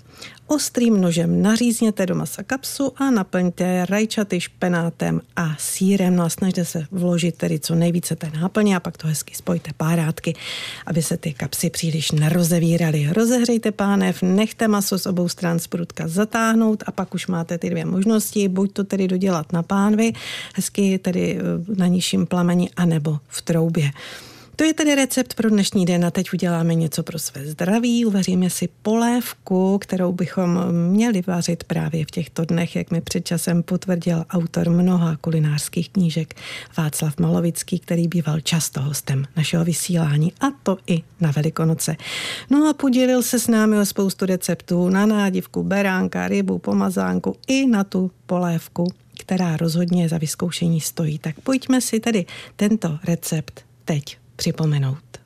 Ostrým 0.53 1.01
nožem 1.01 1.43
nařízněte 1.43 2.07
do 2.07 2.15
masa 2.15 2.43
kapsu 2.43 2.93
a 2.97 3.11
naplňte 3.11 3.87
rajčaty 3.87 4.41
špenátem 4.41 5.21
a 5.37 5.57
sírem. 5.59 6.17
No 6.17 6.25
a 6.25 6.29
snažte 6.29 6.65
se 6.65 6.87
vložit 6.91 7.37
tedy 7.37 7.59
co 7.59 7.75
nejvíce 7.75 8.17
té 8.17 8.31
náplně 8.41 8.77
a 8.77 8.81
pak 8.81 8.97
to 8.97 9.09
hezky 9.09 9.35
spojte 9.35 9.71
párátky, 9.77 10.35
aby 10.87 11.03
se 11.03 11.17
ty 11.17 11.33
kapsy 11.33 11.71
příliš 11.71 12.11
nerozevíraly. 12.11 13.09
Rozehřejte 13.13 13.73
pánev, 13.73 14.23
nechte 14.23 14.69
maso 14.69 14.99
z 14.99 15.07
obou 15.07 15.29
stran 15.29 15.59
z 15.59 15.67
prudka 15.67 16.09
zatáhnout 16.09 16.83
a 16.87 16.93
pak 16.93 17.15
už 17.15 17.27
máte 17.27 17.59
ty 17.59 17.71
dvě 17.71 17.85
možnosti, 17.85 18.49
buď 18.49 18.73
to 18.73 18.85
tedy 18.85 19.09
dodělat 19.09 19.53
na 19.53 19.63
pánvi, 19.63 20.13
hezky 20.55 20.99
tedy 20.99 21.39
eh, 21.39 21.75
na 21.77 21.87
nižším 21.87 22.27
plameni, 22.27 22.71
anebo 22.77 23.19
v 23.29 23.43
troubě. 23.43 23.91
To 24.61 24.65
je 24.65 24.75
tedy 24.75 24.95
recept 24.95 25.35
pro 25.35 25.51
dnešní 25.51 25.87
den 25.87 26.05
a 26.05 26.11
teď 26.11 26.33
uděláme 26.33 26.75
něco 26.75 27.03
pro 27.03 27.19
své 27.19 27.47
zdraví. 27.47 28.05
Uvaříme 28.05 28.51
si 28.51 28.69
polévku, 28.83 29.79
kterou 29.79 30.13
bychom 30.13 30.73
měli 30.73 31.23
vařit 31.27 31.65
právě 31.65 32.05
v 32.05 32.11
těchto 32.11 32.45
dnech, 32.45 32.77
jak 32.77 32.91
mi 32.91 33.01
před 33.01 33.25
časem 33.25 33.63
potvrdil 33.63 34.25
autor 34.31 34.71
mnoha 34.71 35.17
kulinářských 35.17 35.91
knížek 35.91 36.35
Václav 36.77 37.19
Malovický, 37.19 37.79
který 37.79 38.09
býval 38.09 38.41
často 38.41 38.81
hostem 38.81 39.25
našeho 39.37 39.65
vysílání 39.65 40.33
a 40.41 40.47
to 40.63 40.79
i 40.87 41.03
na 41.21 41.31
Velikonoce. 41.31 41.97
No 42.51 42.69
a 42.69 42.73
podělil 42.73 43.23
se 43.23 43.39
s 43.39 43.49
námi 43.49 43.79
o 43.79 43.87
spoustu 43.87 44.27
receptů 44.27 44.89
na 44.89 45.07
nádivku, 45.07 45.63
beránka, 45.63 46.29
rybu, 46.29 46.59
pomazánku 46.59 47.37
i 47.49 47.67
na 47.67 47.85
tu 47.85 48.11
polévku, 48.27 48.87
která 49.21 49.57
rozhodně 49.57 50.09
za 50.09 50.19
vyzkoušení 50.19 50.81
stojí. 50.81 51.19
Tak 51.19 51.41
pojďme 51.41 51.81
si 51.81 52.01
tedy 52.01 52.27
tento 52.57 52.99
recept 53.05 53.65
teď 53.85 54.20
připomenout. 54.41 55.21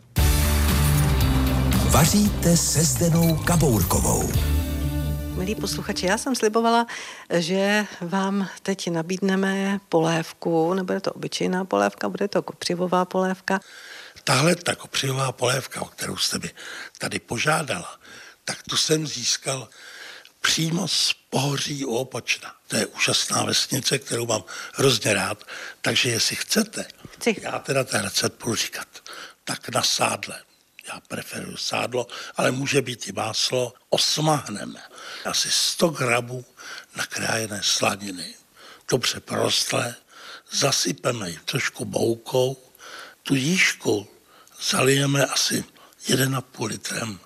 Vaříte 1.90 2.56
se 2.56 2.84
Zdenou 2.84 3.36
Kabourkovou. 3.36 4.32
Milí 5.34 5.54
posluchači, 5.54 6.06
já 6.06 6.18
jsem 6.18 6.34
slibovala, 6.34 6.86
že 7.38 7.86
vám 8.00 8.48
teď 8.62 8.90
nabídneme 8.90 9.80
polévku, 9.88 10.74
nebude 10.74 11.00
to 11.00 11.12
obyčejná 11.12 11.64
polévka, 11.64 12.08
bude 12.08 12.28
to 12.28 12.42
kopřivová 12.42 13.04
polévka. 13.04 13.60
Tahle 14.24 14.54
ta 14.54 14.74
kopřivová 14.74 15.32
polévka, 15.32 15.82
o 15.82 15.84
kterou 15.84 16.16
jste 16.16 16.38
mi 16.38 16.50
tady 16.98 17.18
požádala, 17.18 18.00
tak 18.44 18.62
tu 18.62 18.76
jsem 18.76 19.06
získal 19.06 19.68
přímo 20.40 20.88
z 20.88 21.14
Pohoří 21.30 21.84
u 21.84 21.94
Opočna. 21.94 22.52
To 22.68 22.76
je 22.76 22.86
úžasná 22.86 23.44
vesnice, 23.44 23.98
kterou 23.98 24.26
mám 24.26 24.44
hrozně 24.74 25.14
rád, 25.14 25.44
takže 25.80 26.10
jestli 26.10 26.36
chcete, 26.36 26.84
Chci. 27.14 27.36
já 27.40 27.58
teda 27.58 27.84
ten 27.84 28.02
recept 28.02 28.44
budu 28.44 28.54
říkat, 28.54 28.88
tak 29.44 29.68
na 29.68 29.82
sádle. 29.82 30.42
Já 30.88 31.00
preferuji 31.00 31.56
sádlo, 31.56 32.06
ale 32.36 32.50
může 32.50 32.82
být 32.82 33.08
i 33.08 33.12
máslo. 33.12 33.74
Osmahneme 33.88 34.82
asi 35.24 35.50
100 35.50 35.88
gramů 35.88 36.44
nakrájené 36.96 37.60
slaniny, 37.62 38.34
dobře 38.88 39.20
porostlé, 39.20 39.94
zasypeme 40.52 41.30
ji 41.30 41.38
trošku 41.44 41.84
boukou, 41.84 42.56
tu 43.22 43.34
jížku 43.34 44.08
zalijeme 44.70 45.26
asi 45.26 45.64
1,5 46.06 46.66
litrem 46.66 47.20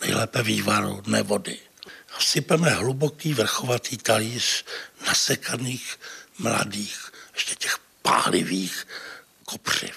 nejlépe 0.00 0.42
vývaru, 0.42 1.02
ne 1.06 1.22
vody 1.22 1.60
sypeme 2.22 2.70
hluboký 2.70 3.34
vrchovatý 3.34 3.96
talíř 3.96 4.64
nasekaných 5.06 6.00
mladých, 6.38 7.12
ještě 7.34 7.54
těch 7.54 7.78
pálivých 8.02 8.86
kopřiv. 9.52 9.96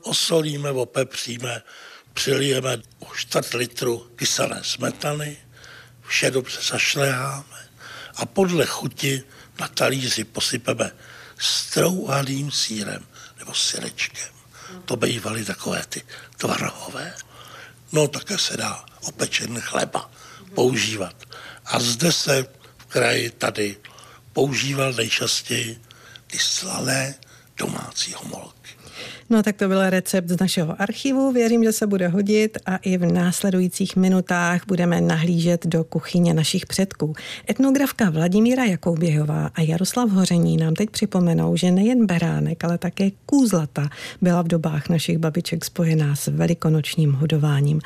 Osolíme, 0.00 0.70
opepříme, 0.70 1.62
přilijeme 2.14 2.82
čtvrt 3.16 3.54
litru 3.54 4.10
kyselé 4.16 4.60
smetany, 4.64 5.36
vše 6.06 6.30
dobře 6.30 6.58
zašleháme 6.62 7.68
a 8.16 8.26
podle 8.26 8.66
chuti 8.66 9.22
na 9.60 9.68
talíři 9.68 10.24
posypeme 10.24 10.90
strouhaným 11.38 12.50
sírem 12.50 13.06
nebo 13.38 13.54
syrečkem. 13.54 14.32
To 14.84 14.96
bývaly 14.96 15.44
takové 15.44 15.84
ty 15.88 16.02
tvarohové. 16.36 17.14
No 17.92 18.08
také 18.08 18.38
se 18.38 18.56
dá 18.56 18.84
opečený 19.00 19.60
chleba 19.60 20.10
používat. 20.54 21.14
A 21.64 21.80
zde 21.80 22.12
se 22.12 22.46
v 22.78 22.84
kraji 22.86 23.30
tady 23.30 23.76
používal 24.32 24.92
nejčastěji 24.92 25.80
ty 26.26 26.38
slané 26.38 27.14
domácí 27.56 28.12
homolky. 28.12 28.77
No 29.30 29.42
tak 29.42 29.56
to 29.56 29.68
byl 29.68 29.90
recept 29.90 30.28
z 30.28 30.40
našeho 30.40 30.82
archivu, 30.82 31.32
věřím, 31.32 31.64
že 31.64 31.72
se 31.72 31.86
bude 31.86 32.08
hodit 32.08 32.58
a 32.66 32.76
i 32.76 32.98
v 32.98 33.12
následujících 33.12 33.96
minutách 33.96 34.62
budeme 34.66 35.00
nahlížet 35.00 35.66
do 35.66 35.84
kuchyně 35.84 36.34
našich 36.34 36.66
předků. 36.66 37.14
Etnografka 37.50 38.10
Vladimíra 38.10 38.64
Jakouběhová 38.64 39.50
a 39.54 39.60
Jaroslav 39.60 40.10
Hoření 40.10 40.56
nám 40.56 40.74
teď 40.74 40.90
připomenou, 40.90 41.56
že 41.56 41.70
nejen 41.70 42.06
beránek, 42.06 42.64
ale 42.64 42.78
také 42.78 43.10
kůzlata 43.26 43.88
byla 44.22 44.42
v 44.42 44.48
dobách 44.48 44.88
našich 44.88 45.18
babiček 45.18 45.64
spojená 45.64 46.16
s 46.16 46.26
velikonočním 46.26 47.12
hodováním. 47.12 47.80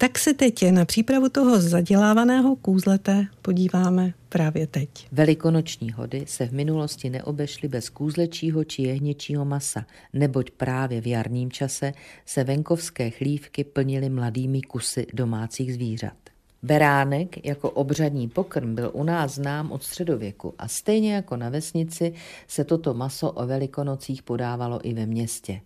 Tak 0.00 0.18
se 0.18 0.34
teď 0.34 0.70
na 0.70 0.84
přípravu 0.84 1.28
toho 1.28 1.60
zadělávaného 1.60 2.56
kůzlete 2.56 3.26
podíváme 3.42 4.14
právě 4.28 4.66
teď. 4.66 4.88
Velikonoční 5.12 5.92
hody 5.92 6.24
se 6.28 6.46
v 6.46 6.52
minulosti 6.52 7.10
neobešly 7.10 7.68
bez 7.68 7.88
kůzlečího 7.88 8.64
či 8.64 8.82
jehněčího 8.82 9.44
masa, 9.44 9.86
neboť 10.12 10.50
právě 10.50 11.00
v 11.00 11.06
jarním 11.06 11.50
čase 11.50 11.92
se 12.26 12.44
venkovské 12.44 13.10
chlívky 13.10 13.64
plnily 13.64 14.08
mladými 14.08 14.62
kusy 14.62 15.06
domácích 15.14 15.74
zvířat. 15.74 16.16
Beránek 16.62 17.46
jako 17.46 17.70
obřadní 17.70 18.28
pokrm 18.28 18.74
byl 18.74 18.90
u 18.94 19.04
nás 19.04 19.34
znám 19.34 19.72
od 19.72 19.82
středověku 19.82 20.54
a 20.58 20.68
stejně 20.68 21.14
jako 21.14 21.36
na 21.36 21.48
vesnici 21.48 22.12
se 22.48 22.64
toto 22.64 22.94
maso 22.94 23.30
o 23.30 23.46
velikonocích 23.46 24.22
podávalo 24.22 24.80
i 24.82 24.94
ve 24.94 25.06
městě. 25.06 25.60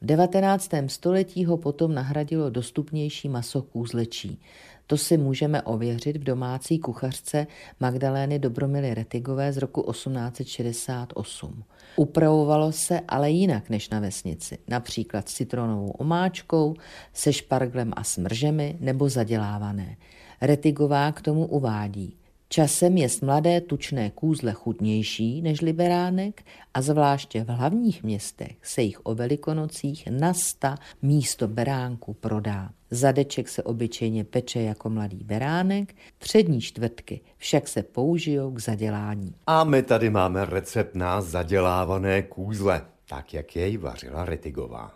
V 0.00 0.06
19. 0.06 0.70
století 0.86 1.44
ho 1.44 1.56
potom 1.56 1.94
nahradilo 1.94 2.50
dostupnější 2.50 3.28
maso 3.28 3.62
kůzlečí. 3.62 4.40
To 4.86 4.96
si 4.96 5.16
můžeme 5.16 5.62
ověřit 5.62 6.16
v 6.16 6.24
domácí 6.24 6.78
kuchařce 6.78 7.46
Magdalény 7.80 8.38
Dobromily 8.38 8.94
Retigové 8.94 9.52
z 9.52 9.56
roku 9.56 9.92
1868. 9.92 11.64
Upravovalo 11.96 12.72
se 12.72 13.00
ale 13.08 13.30
jinak 13.30 13.70
než 13.70 13.90
na 13.90 14.00
vesnici, 14.00 14.58
například 14.68 15.28
s 15.28 15.34
citronovou 15.34 15.90
omáčkou, 15.90 16.74
se 17.12 17.32
šparglem 17.32 17.92
a 17.96 18.04
smržemi 18.04 18.76
nebo 18.80 19.08
zadělávané. 19.08 19.96
Retigová 20.40 21.12
k 21.12 21.22
tomu 21.22 21.46
uvádí. 21.46 22.16
Časem 22.48 22.96
je 22.96 23.08
mladé 23.22 23.60
tučné 23.60 24.10
kůzle 24.10 24.52
chutnější 24.52 25.42
než 25.42 25.60
beránek 25.72 26.42
a 26.74 26.82
zvláště 26.82 27.44
v 27.44 27.48
hlavních 27.48 28.02
městech 28.02 28.56
se 28.62 28.82
jich 28.82 29.00
o 29.02 29.14
velikonocích 29.14 30.08
na 30.10 30.34
sta 30.34 30.74
místo 31.02 31.48
beránku 31.48 32.14
prodá. 32.14 32.70
Zadeček 32.90 33.48
se 33.48 33.62
obyčejně 33.62 34.24
peče 34.24 34.60
jako 34.60 34.90
mladý 34.90 35.24
beránek, 35.24 35.94
přední 36.18 36.60
čtvrtky 36.60 37.20
však 37.36 37.68
se 37.68 37.82
použijou 37.82 38.50
k 38.50 38.58
zadělání. 38.58 39.34
A 39.46 39.64
my 39.64 39.82
tady 39.82 40.10
máme 40.10 40.44
recept 40.44 40.94
na 40.94 41.20
zadělávané 41.20 42.22
kůzle, 42.22 42.82
tak 43.08 43.34
jak 43.34 43.56
jej 43.56 43.76
vařila 43.76 44.24
Retigová. 44.24 44.94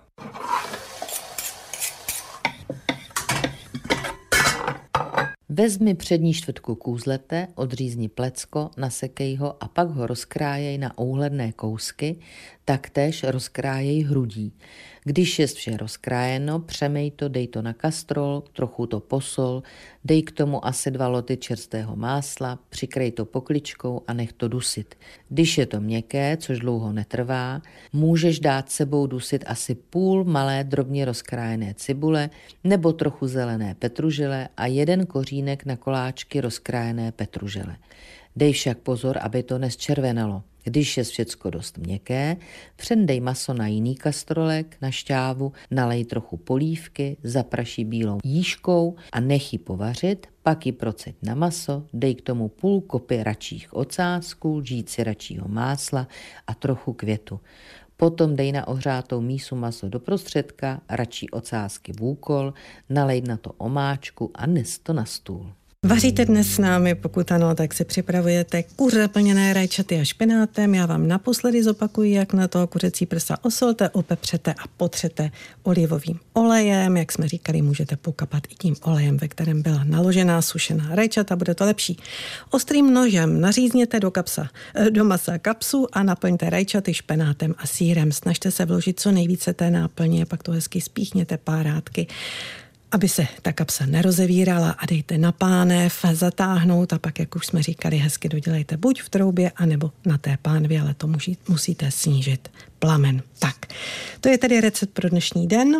Vezmi 5.53 5.95
přední 5.95 6.35
čtvrtku 6.35 6.75
kůzlete, 6.75 7.49
odřízni 7.55 8.09
plecko, 8.09 8.71
nasekej 8.77 9.37
ho 9.37 9.63
a 9.63 9.69
pak 9.69 9.89
ho 9.89 10.07
rozkrájej 10.07 10.79
na 10.79 10.99
úhledné 10.99 11.53
kousky, 11.53 12.17
taktéž 12.71 13.25
rozkrájej 13.25 14.03
hrudí. 14.03 14.53
Když 15.05 15.39
je 15.39 15.47
vše 15.47 15.77
rozkrájeno, 15.77 16.59
přemej 16.59 17.11
to, 17.11 17.29
dej 17.29 17.49
to 17.49 17.63
na 17.63 17.73
kastrol, 17.73 18.45
trochu 18.53 18.87
to 18.87 19.01
posol, 19.01 19.63
dej 20.05 20.23
k 20.23 20.31
tomu 20.31 20.67
asi 20.67 20.91
dva 20.91 21.09
loty 21.09 21.37
čerstvého 21.37 21.97
másla, 21.97 22.59
přikrej 22.69 23.11
to 23.11 23.25
pokličkou 23.25 24.03
a 24.07 24.13
nech 24.13 24.33
to 24.33 24.49
dusit. 24.49 24.95
Když 25.29 25.59
je 25.59 25.67
to 25.67 25.81
měkké, 25.81 26.37
což 26.37 26.59
dlouho 26.59 26.93
netrvá, 26.93 27.63
můžeš 27.93 28.41
dát 28.41 28.71
sebou 28.71 29.07
dusit 29.07 29.45
asi 29.47 29.75
půl 29.75 30.25
malé 30.25 30.65
drobně 30.65 31.05
rozkrájené 31.05 31.75
cibule 31.75 32.31
nebo 32.65 32.93
trochu 32.93 33.27
zelené 33.27 33.75
petružile 33.75 34.49
a 34.57 34.67
jeden 34.67 35.07
kořínek 35.07 35.65
na 35.65 35.77
koláčky 35.77 36.41
rozkrájené 36.41 37.13
petružile. 37.13 37.77
Dej 38.37 38.53
však 38.53 38.79
pozor, 38.79 39.19
aby 39.23 39.43
to 39.43 39.59
nesčervenalo. 39.59 40.43
Když 40.65 40.97
je 40.97 41.05
všecko 41.05 41.51
dost 41.51 41.79
měkké, 41.79 42.37
přendej 42.77 43.21
maso 43.21 43.55
na 43.55 43.67
jiný 43.67 43.97
kastrolek, 43.97 44.77
na 44.83 44.91
šťávu, 44.91 45.53
nalej 45.71 46.05
trochu 46.05 46.37
polívky, 46.37 47.17
zapraší 47.23 47.85
bílou 47.85 48.19
jížkou 48.25 48.97
a 49.13 49.21
nech 49.21 49.53
ji 49.53 49.59
povařit, 49.59 50.27
pak 50.43 50.67
ji 50.67 50.73
proceď 50.73 51.17
na 51.23 51.35
maso, 51.35 51.87
dej 51.93 52.15
k 52.15 52.23
tomu 52.23 52.49
půl 52.49 52.81
kopy 52.81 53.23
račích 53.23 53.75
ocásků, 53.75 54.57
lžíci 54.57 55.05
račího 55.05 55.49
másla 55.49 56.09
a 56.47 56.55
trochu 56.55 56.93
květu. 56.93 57.41
Potom 57.97 58.37
dej 58.37 58.53
na 58.53 58.69
ohřátou 58.69 59.21
mísu 59.21 59.57
maso 59.57 59.89
do 59.89 60.01
prostředka, 60.01 60.81
račí 60.89 61.31
ocásky 61.31 61.93
v 61.93 62.03
úkol, 62.03 62.55
nalej 62.89 63.21
na 63.21 63.37
to 63.37 63.53
omáčku 63.53 64.31
a 64.35 64.47
nes 64.47 64.79
to 64.79 64.93
na 64.93 65.05
stůl. 65.05 65.53
Vaříte 65.87 66.25
dnes 66.25 66.47
s 66.47 66.59
námi, 66.59 66.95
pokud 66.95 67.33
ano, 67.33 67.55
tak 67.55 67.75
si 67.75 67.85
připravujete 67.85 68.63
kuře 68.63 69.09
plněné 69.09 69.53
rajčaty 69.53 70.01
a 70.01 70.05
špenátem. 70.05 70.75
Já 70.75 70.87
vám 70.87 71.09
naposledy 71.09 71.63
zopakuji, 71.63 72.13
jak 72.13 72.33
na 72.33 72.49
to 72.49 72.67
kuřecí 72.67 73.07
prsa 73.07 73.37
osolte, 73.43 73.89
opepřete 73.89 74.53
a 74.53 74.65
potřete 74.77 75.31
olivovým 75.63 76.21
olejem. 76.33 76.97
Jak 76.97 77.13
jsme 77.13 77.29
říkali, 77.29 77.63
můžete 77.63 77.97
pokapat 77.97 78.43
i 78.51 78.55
tím 78.55 78.75
olejem, 78.83 79.17
ve 79.17 79.29
kterém 79.29 79.63
byla 79.63 79.85
naložená 79.85 80.43
sušená 80.43 80.95
rajčata, 80.95 81.37
bude 81.37 81.55
to 81.55 81.65
lepší. 81.65 81.99
Ostrým 82.51 82.95
nožem 82.95 83.41
nařízněte 83.41 84.01
do, 84.01 84.11
kapsa, 84.11 84.49
eh, 84.75 84.91
do 84.91 85.05
masa 85.05 85.39
kapsu 85.39 85.87
a 85.93 86.03
naplňte 86.03 86.51
rajčaty 86.51 86.95
špenátem 86.95 87.55
a 87.59 87.67
sírem. 87.67 88.13
Snažte 88.13 88.51
se 88.51 88.65
vložit 88.65 89.01
co 89.01 89.13
nejvíce 89.13 89.53
té 89.53 89.71
náplně, 89.71 90.27
pak 90.27 90.43
to 90.43 90.53
hezky 90.53 90.81
spíchněte 90.81 91.39
párátky 91.39 92.07
aby 92.93 93.09
se 93.09 93.27
ta 93.43 93.53
kapsa 93.53 93.87
nerozevírala 93.87 94.71
a 94.71 94.87
dejte 94.87 95.19
na 95.19 95.33
pánev, 95.33 96.05
zatáhnout 96.13 96.93
a 96.93 96.99
pak, 96.99 97.19
jak 97.19 97.37
už 97.37 97.47
jsme 97.47 97.63
říkali, 97.63 97.97
hezky 97.99 98.29
dodělejte 98.29 98.77
buď 98.77 99.03
v 99.03 99.09
troubě, 99.09 99.53
anebo 99.57 99.91
na 100.07 100.19
té 100.19 100.39
pánvě, 100.43 100.81
ale 100.81 100.95
to 100.95 101.07
musí, 101.07 101.39
musíte 101.49 101.91
snížit 101.91 102.49
plamen. 102.79 103.23
Tak, 103.39 103.57
to 104.21 104.29
je 104.29 104.39
tedy 104.39 104.61
recept 104.61 104.91
pro 104.91 105.09
dnešní 105.09 105.49
den. 105.49 105.77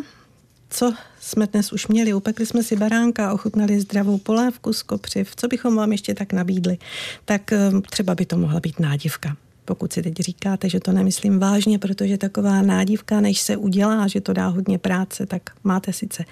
Co 0.71 0.95
jsme 1.21 1.47
dnes 1.47 1.73
už 1.73 1.87
měli? 1.87 2.15
Upekli 2.15 2.47
jsme 2.47 2.63
si 2.63 2.77
baránka, 2.77 3.33
ochutnali 3.33 3.81
zdravou 3.81 4.19
polévku 4.19 4.73
z 4.73 4.83
kopřiv. 4.83 5.37
Co 5.37 5.49
bychom 5.49 5.77
vám 5.77 5.93
ještě 5.93 6.15
tak 6.15 6.33
nabídli? 6.33 6.79
Tak 7.25 7.53
eh, 7.53 7.71
třeba 7.91 8.15
by 8.15 8.27
to 8.27 8.37
mohla 8.37 8.61
být 8.61 8.81
nádivka 8.81 9.37
pokud 9.65 9.93
si 9.93 10.03
teď 10.03 10.15
říkáte, 10.15 10.69
že 10.69 10.81
to 10.81 10.93
nemyslím 10.93 11.39
vážně, 11.39 11.79
protože 11.79 12.19
taková 12.19 12.63
nádívka, 12.63 13.21
než 13.21 13.41
se 13.41 13.57
udělá, 13.57 14.07
že 14.07 14.21
to 14.21 14.33
dá 14.33 14.49
hodně 14.49 14.79
práce, 14.79 15.27
tak 15.27 15.51
máte 15.65 15.93
sice 15.93 16.25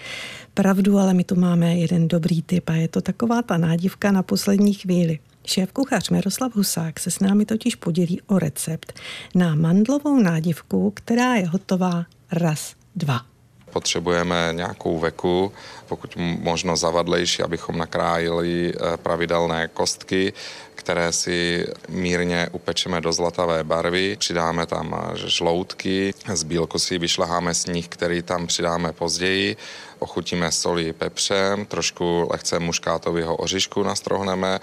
pravdu, 0.54 0.98
ale 0.98 1.14
my 1.14 1.24
tu 1.24 1.34
máme 1.34 1.76
jeden 1.78 2.08
dobrý 2.08 2.42
typ 2.42 2.68
a 2.68 2.72
je 2.72 2.88
to 2.88 3.00
taková 3.00 3.42
ta 3.42 3.56
nádívka 3.56 4.12
na 4.12 4.22
poslední 4.22 4.74
chvíli. 4.74 5.18
Šéf 5.46 5.72
kuchař 5.72 6.10
Miroslav 6.10 6.56
Husák 6.56 7.00
se 7.00 7.10
s 7.10 7.20
námi 7.20 7.44
totiž 7.44 7.74
podělí 7.74 8.20
o 8.26 8.38
recept 8.38 8.92
na 9.34 9.54
mandlovou 9.54 10.22
nádivku, 10.22 10.90
která 10.90 11.34
je 11.34 11.46
hotová 11.46 12.06
raz, 12.32 12.74
dva. 12.96 13.37
Potřebujeme 13.72 14.48
nějakou 14.52 14.98
veku, 14.98 15.52
pokud 15.88 16.16
možno 16.40 16.76
zavadlejší, 16.76 17.42
abychom 17.42 17.78
nakrájili 17.78 18.72
eh, 18.74 18.96
pravidelné 18.96 19.68
kostky, 19.68 20.32
které 20.74 21.12
si 21.12 21.66
mírně 21.88 22.48
upečeme 22.52 23.00
do 23.00 23.12
zlatavé 23.12 23.64
barvy. 23.64 24.16
Přidáme 24.18 24.66
tam 24.66 25.12
žloutky, 25.14 26.14
z 26.34 26.42
bílku 26.42 26.78
si 26.78 26.98
vyšleháme 26.98 27.54
sníh, 27.54 27.88
který 27.88 28.22
tam 28.22 28.46
přidáme 28.46 28.92
později. 28.92 29.56
Ochutíme 29.98 30.52
soli 30.52 30.92
pepřem, 30.92 31.66
trošku 31.66 32.28
lehce 32.30 32.58
muškátového 32.58 33.36
oříšku 33.36 33.82
nastrohneme, 33.82 34.60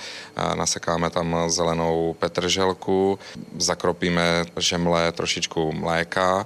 nasekáme 0.55 1.09
tam 1.09 1.35
zelenou 1.47 2.15
petrželku, 2.19 3.19
zakropíme 3.57 4.45
žemle 4.57 5.11
trošičku 5.11 5.71
mléka, 5.71 6.45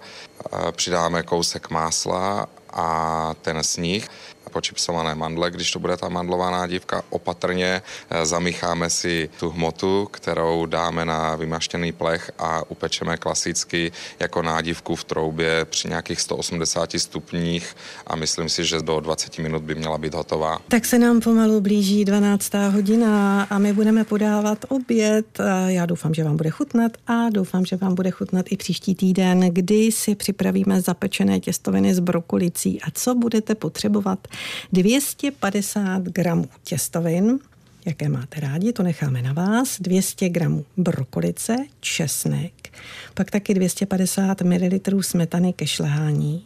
přidáme 0.71 1.23
kousek 1.23 1.69
másla 1.69 2.47
a 2.73 3.33
ten 3.41 3.63
sníh 3.63 4.07
počipsované 4.49 5.15
mandle, 5.15 5.51
když 5.51 5.71
to 5.71 5.79
bude 5.79 5.97
ta 5.97 6.09
mandlová 6.09 6.51
nádívka, 6.51 7.03
opatrně 7.09 7.81
eh, 8.09 8.25
zamícháme 8.25 8.89
si 8.89 9.29
tu 9.39 9.49
hmotu, 9.49 10.07
kterou 10.11 10.65
dáme 10.65 11.05
na 11.05 11.35
vymaštěný 11.35 11.91
plech 11.91 12.31
a 12.39 12.71
upečeme 12.71 13.17
klasicky 13.17 13.91
jako 14.19 14.41
nádívku 14.41 14.95
v 14.95 15.03
troubě 15.03 15.65
při 15.65 15.87
nějakých 15.87 16.21
180 16.21 16.91
stupních 16.97 17.75
a 18.07 18.15
myslím 18.15 18.49
si, 18.49 18.65
že 18.65 18.81
do 18.81 18.99
20 18.99 19.37
minut 19.37 19.63
by 19.63 19.75
měla 19.75 19.97
být 19.97 20.13
hotová. 20.13 20.59
Tak 20.67 20.85
se 20.85 20.99
nám 20.99 21.19
pomalu 21.21 21.61
blíží 21.61 22.05
12. 22.05 22.53
hodina 22.53 23.43
a 23.43 23.57
my 23.57 23.73
budeme 23.73 24.03
podávat 24.03 24.65
oběd. 24.69 25.39
Já 25.67 25.85
doufám, 25.85 26.13
že 26.13 26.23
vám 26.23 26.37
bude 26.37 26.49
chutnat 26.49 26.91
a 27.07 27.29
doufám, 27.29 27.65
že 27.65 27.75
vám 27.75 27.95
bude 27.95 28.11
chutnat 28.11 28.45
i 28.49 28.57
příští 28.57 28.95
týden, 28.95 29.39
kdy 29.39 29.91
si 29.91 30.15
připravíme 30.15 30.81
zapečené 30.81 31.39
těstoviny 31.39 31.95
s 31.95 31.99
brokolicí 31.99 32.81
a 32.81 32.85
co 32.93 33.15
budete 33.15 33.55
potřebovat 33.55 34.27
250 34.73 36.03
gramů 36.03 36.49
těstovin, 36.63 37.39
jaké 37.85 38.09
máte 38.09 38.39
rádi, 38.39 38.73
to 38.73 38.83
necháme 38.83 39.21
na 39.21 39.33
vás, 39.33 39.81
200 39.81 40.29
gramů 40.29 40.65
brokolice, 40.77 41.55
česnek, 41.79 42.53
pak 43.13 43.31
taky 43.31 43.53
250 43.53 44.41
ml 44.41 45.01
smetany 45.01 45.53
ke 45.53 45.67
šlehání, 45.67 46.45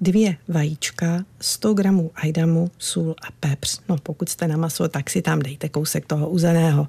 dvě 0.00 0.36
vajíčka, 0.48 1.24
100 1.40 1.74
gramů 1.74 2.10
ajdamu, 2.14 2.70
sůl 2.78 3.14
a 3.22 3.26
pepř. 3.40 3.80
No 3.88 3.96
pokud 4.02 4.28
jste 4.28 4.48
na 4.48 4.56
maso, 4.56 4.88
tak 4.88 5.10
si 5.10 5.22
tam 5.22 5.38
dejte 5.38 5.68
kousek 5.68 6.06
toho 6.06 6.28
uzeného. 6.28 6.86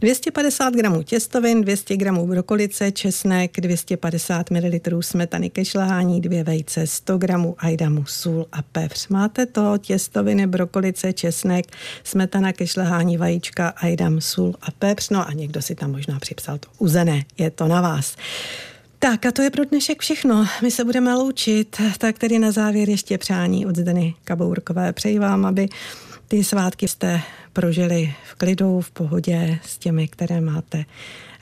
250 0.00 0.74
gramů 0.74 1.02
těstovin, 1.02 1.60
200 1.60 1.96
gramů 1.96 2.26
brokolice, 2.26 2.92
česnek, 2.92 3.60
250 3.60 4.50
ml 4.50 5.02
smetany 5.02 5.50
ke 5.50 5.64
šlehání, 5.64 6.20
dvě 6.20 6.44
vejce, 6.44 6.86
100 6.86 7.18
gramů 7.18 7.54
ajdamu, 7.58 8.04
sůl 8.06 8.46
a 8.52 8.62
pepř. 8.62 9.08
Máte 9.08 9.46
to 9.46 9.78
těstoviny, 9.78 10.46
brokolice, 10.46 11.12
česnek, 11.12 11.66
smetana 12.04 12.52
ke 12.52 12.66
šlehání, 12.66 13.16
vajíčka, 13.16 13.68
ajdam, 13.68 14.20
sůl 14.20 14.54
a 14.62 14.70
pepř. 14.70 15.10
No 15.10 15.28
a 15.28 15.32
někdo 15.32 15.62
si 15.62 15.74
tam 15.74 15.92
možná 15.92 16.18
připsal 16.18 16.58
to 16.58 16.68
uzené. 16.78 17.24
Je 17.38 17.50
to 17.50 17.68
na 17.68 17.80
vás. 17.80 18.16
Tak 19.00 19.26
a 19.26 19.32
to 19.32 19.42
je 19.42 19.50
pro 19.50 19.64
dnešek 19.64 20.02
všechno. 20.02 20.46
My 20.62 20.70
se 20.70 20.84
budeme 20.84 21.14
loučit. 21.14 21.76
Tak 21.98 22.18
tedy 22.18 22.38
na 22.38 22.50
závěr 22.50 22.88
ještě 22.88 23.18
přání 23.18 23.66
od 23.66 23.76
Zdeny 23.76 24.14
Kabourkové. 24.24 24.92
Přeji 24.92 25.18
vám, 25.18 25.46
aby 25.46 25.68
ty 26.28 26.44
svátky 26.44 26.88
jste 26.88 27.20
prožili 27.52 28.14
v 28.30 28.34
klidu, 28.34 28.80
v 28.80 28.90
pohodě 28.90 29.58
s 29.64 29.78
těmi, 29.78 30.08
které 30.08 30.40
máte 30.40 30.84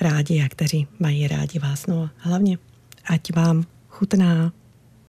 rádi 0.00 0.42
a 0.42 0.48
kteří 0.48 0.86
mají 0.98 1.28
rádi 1.28 1.58
vás. 1.58 1.86
No 1.86 2.10
hlavně, 2.16 2.58
ať 3.06 3.34
vám 3.34 3.64
chutná 3.88 4.52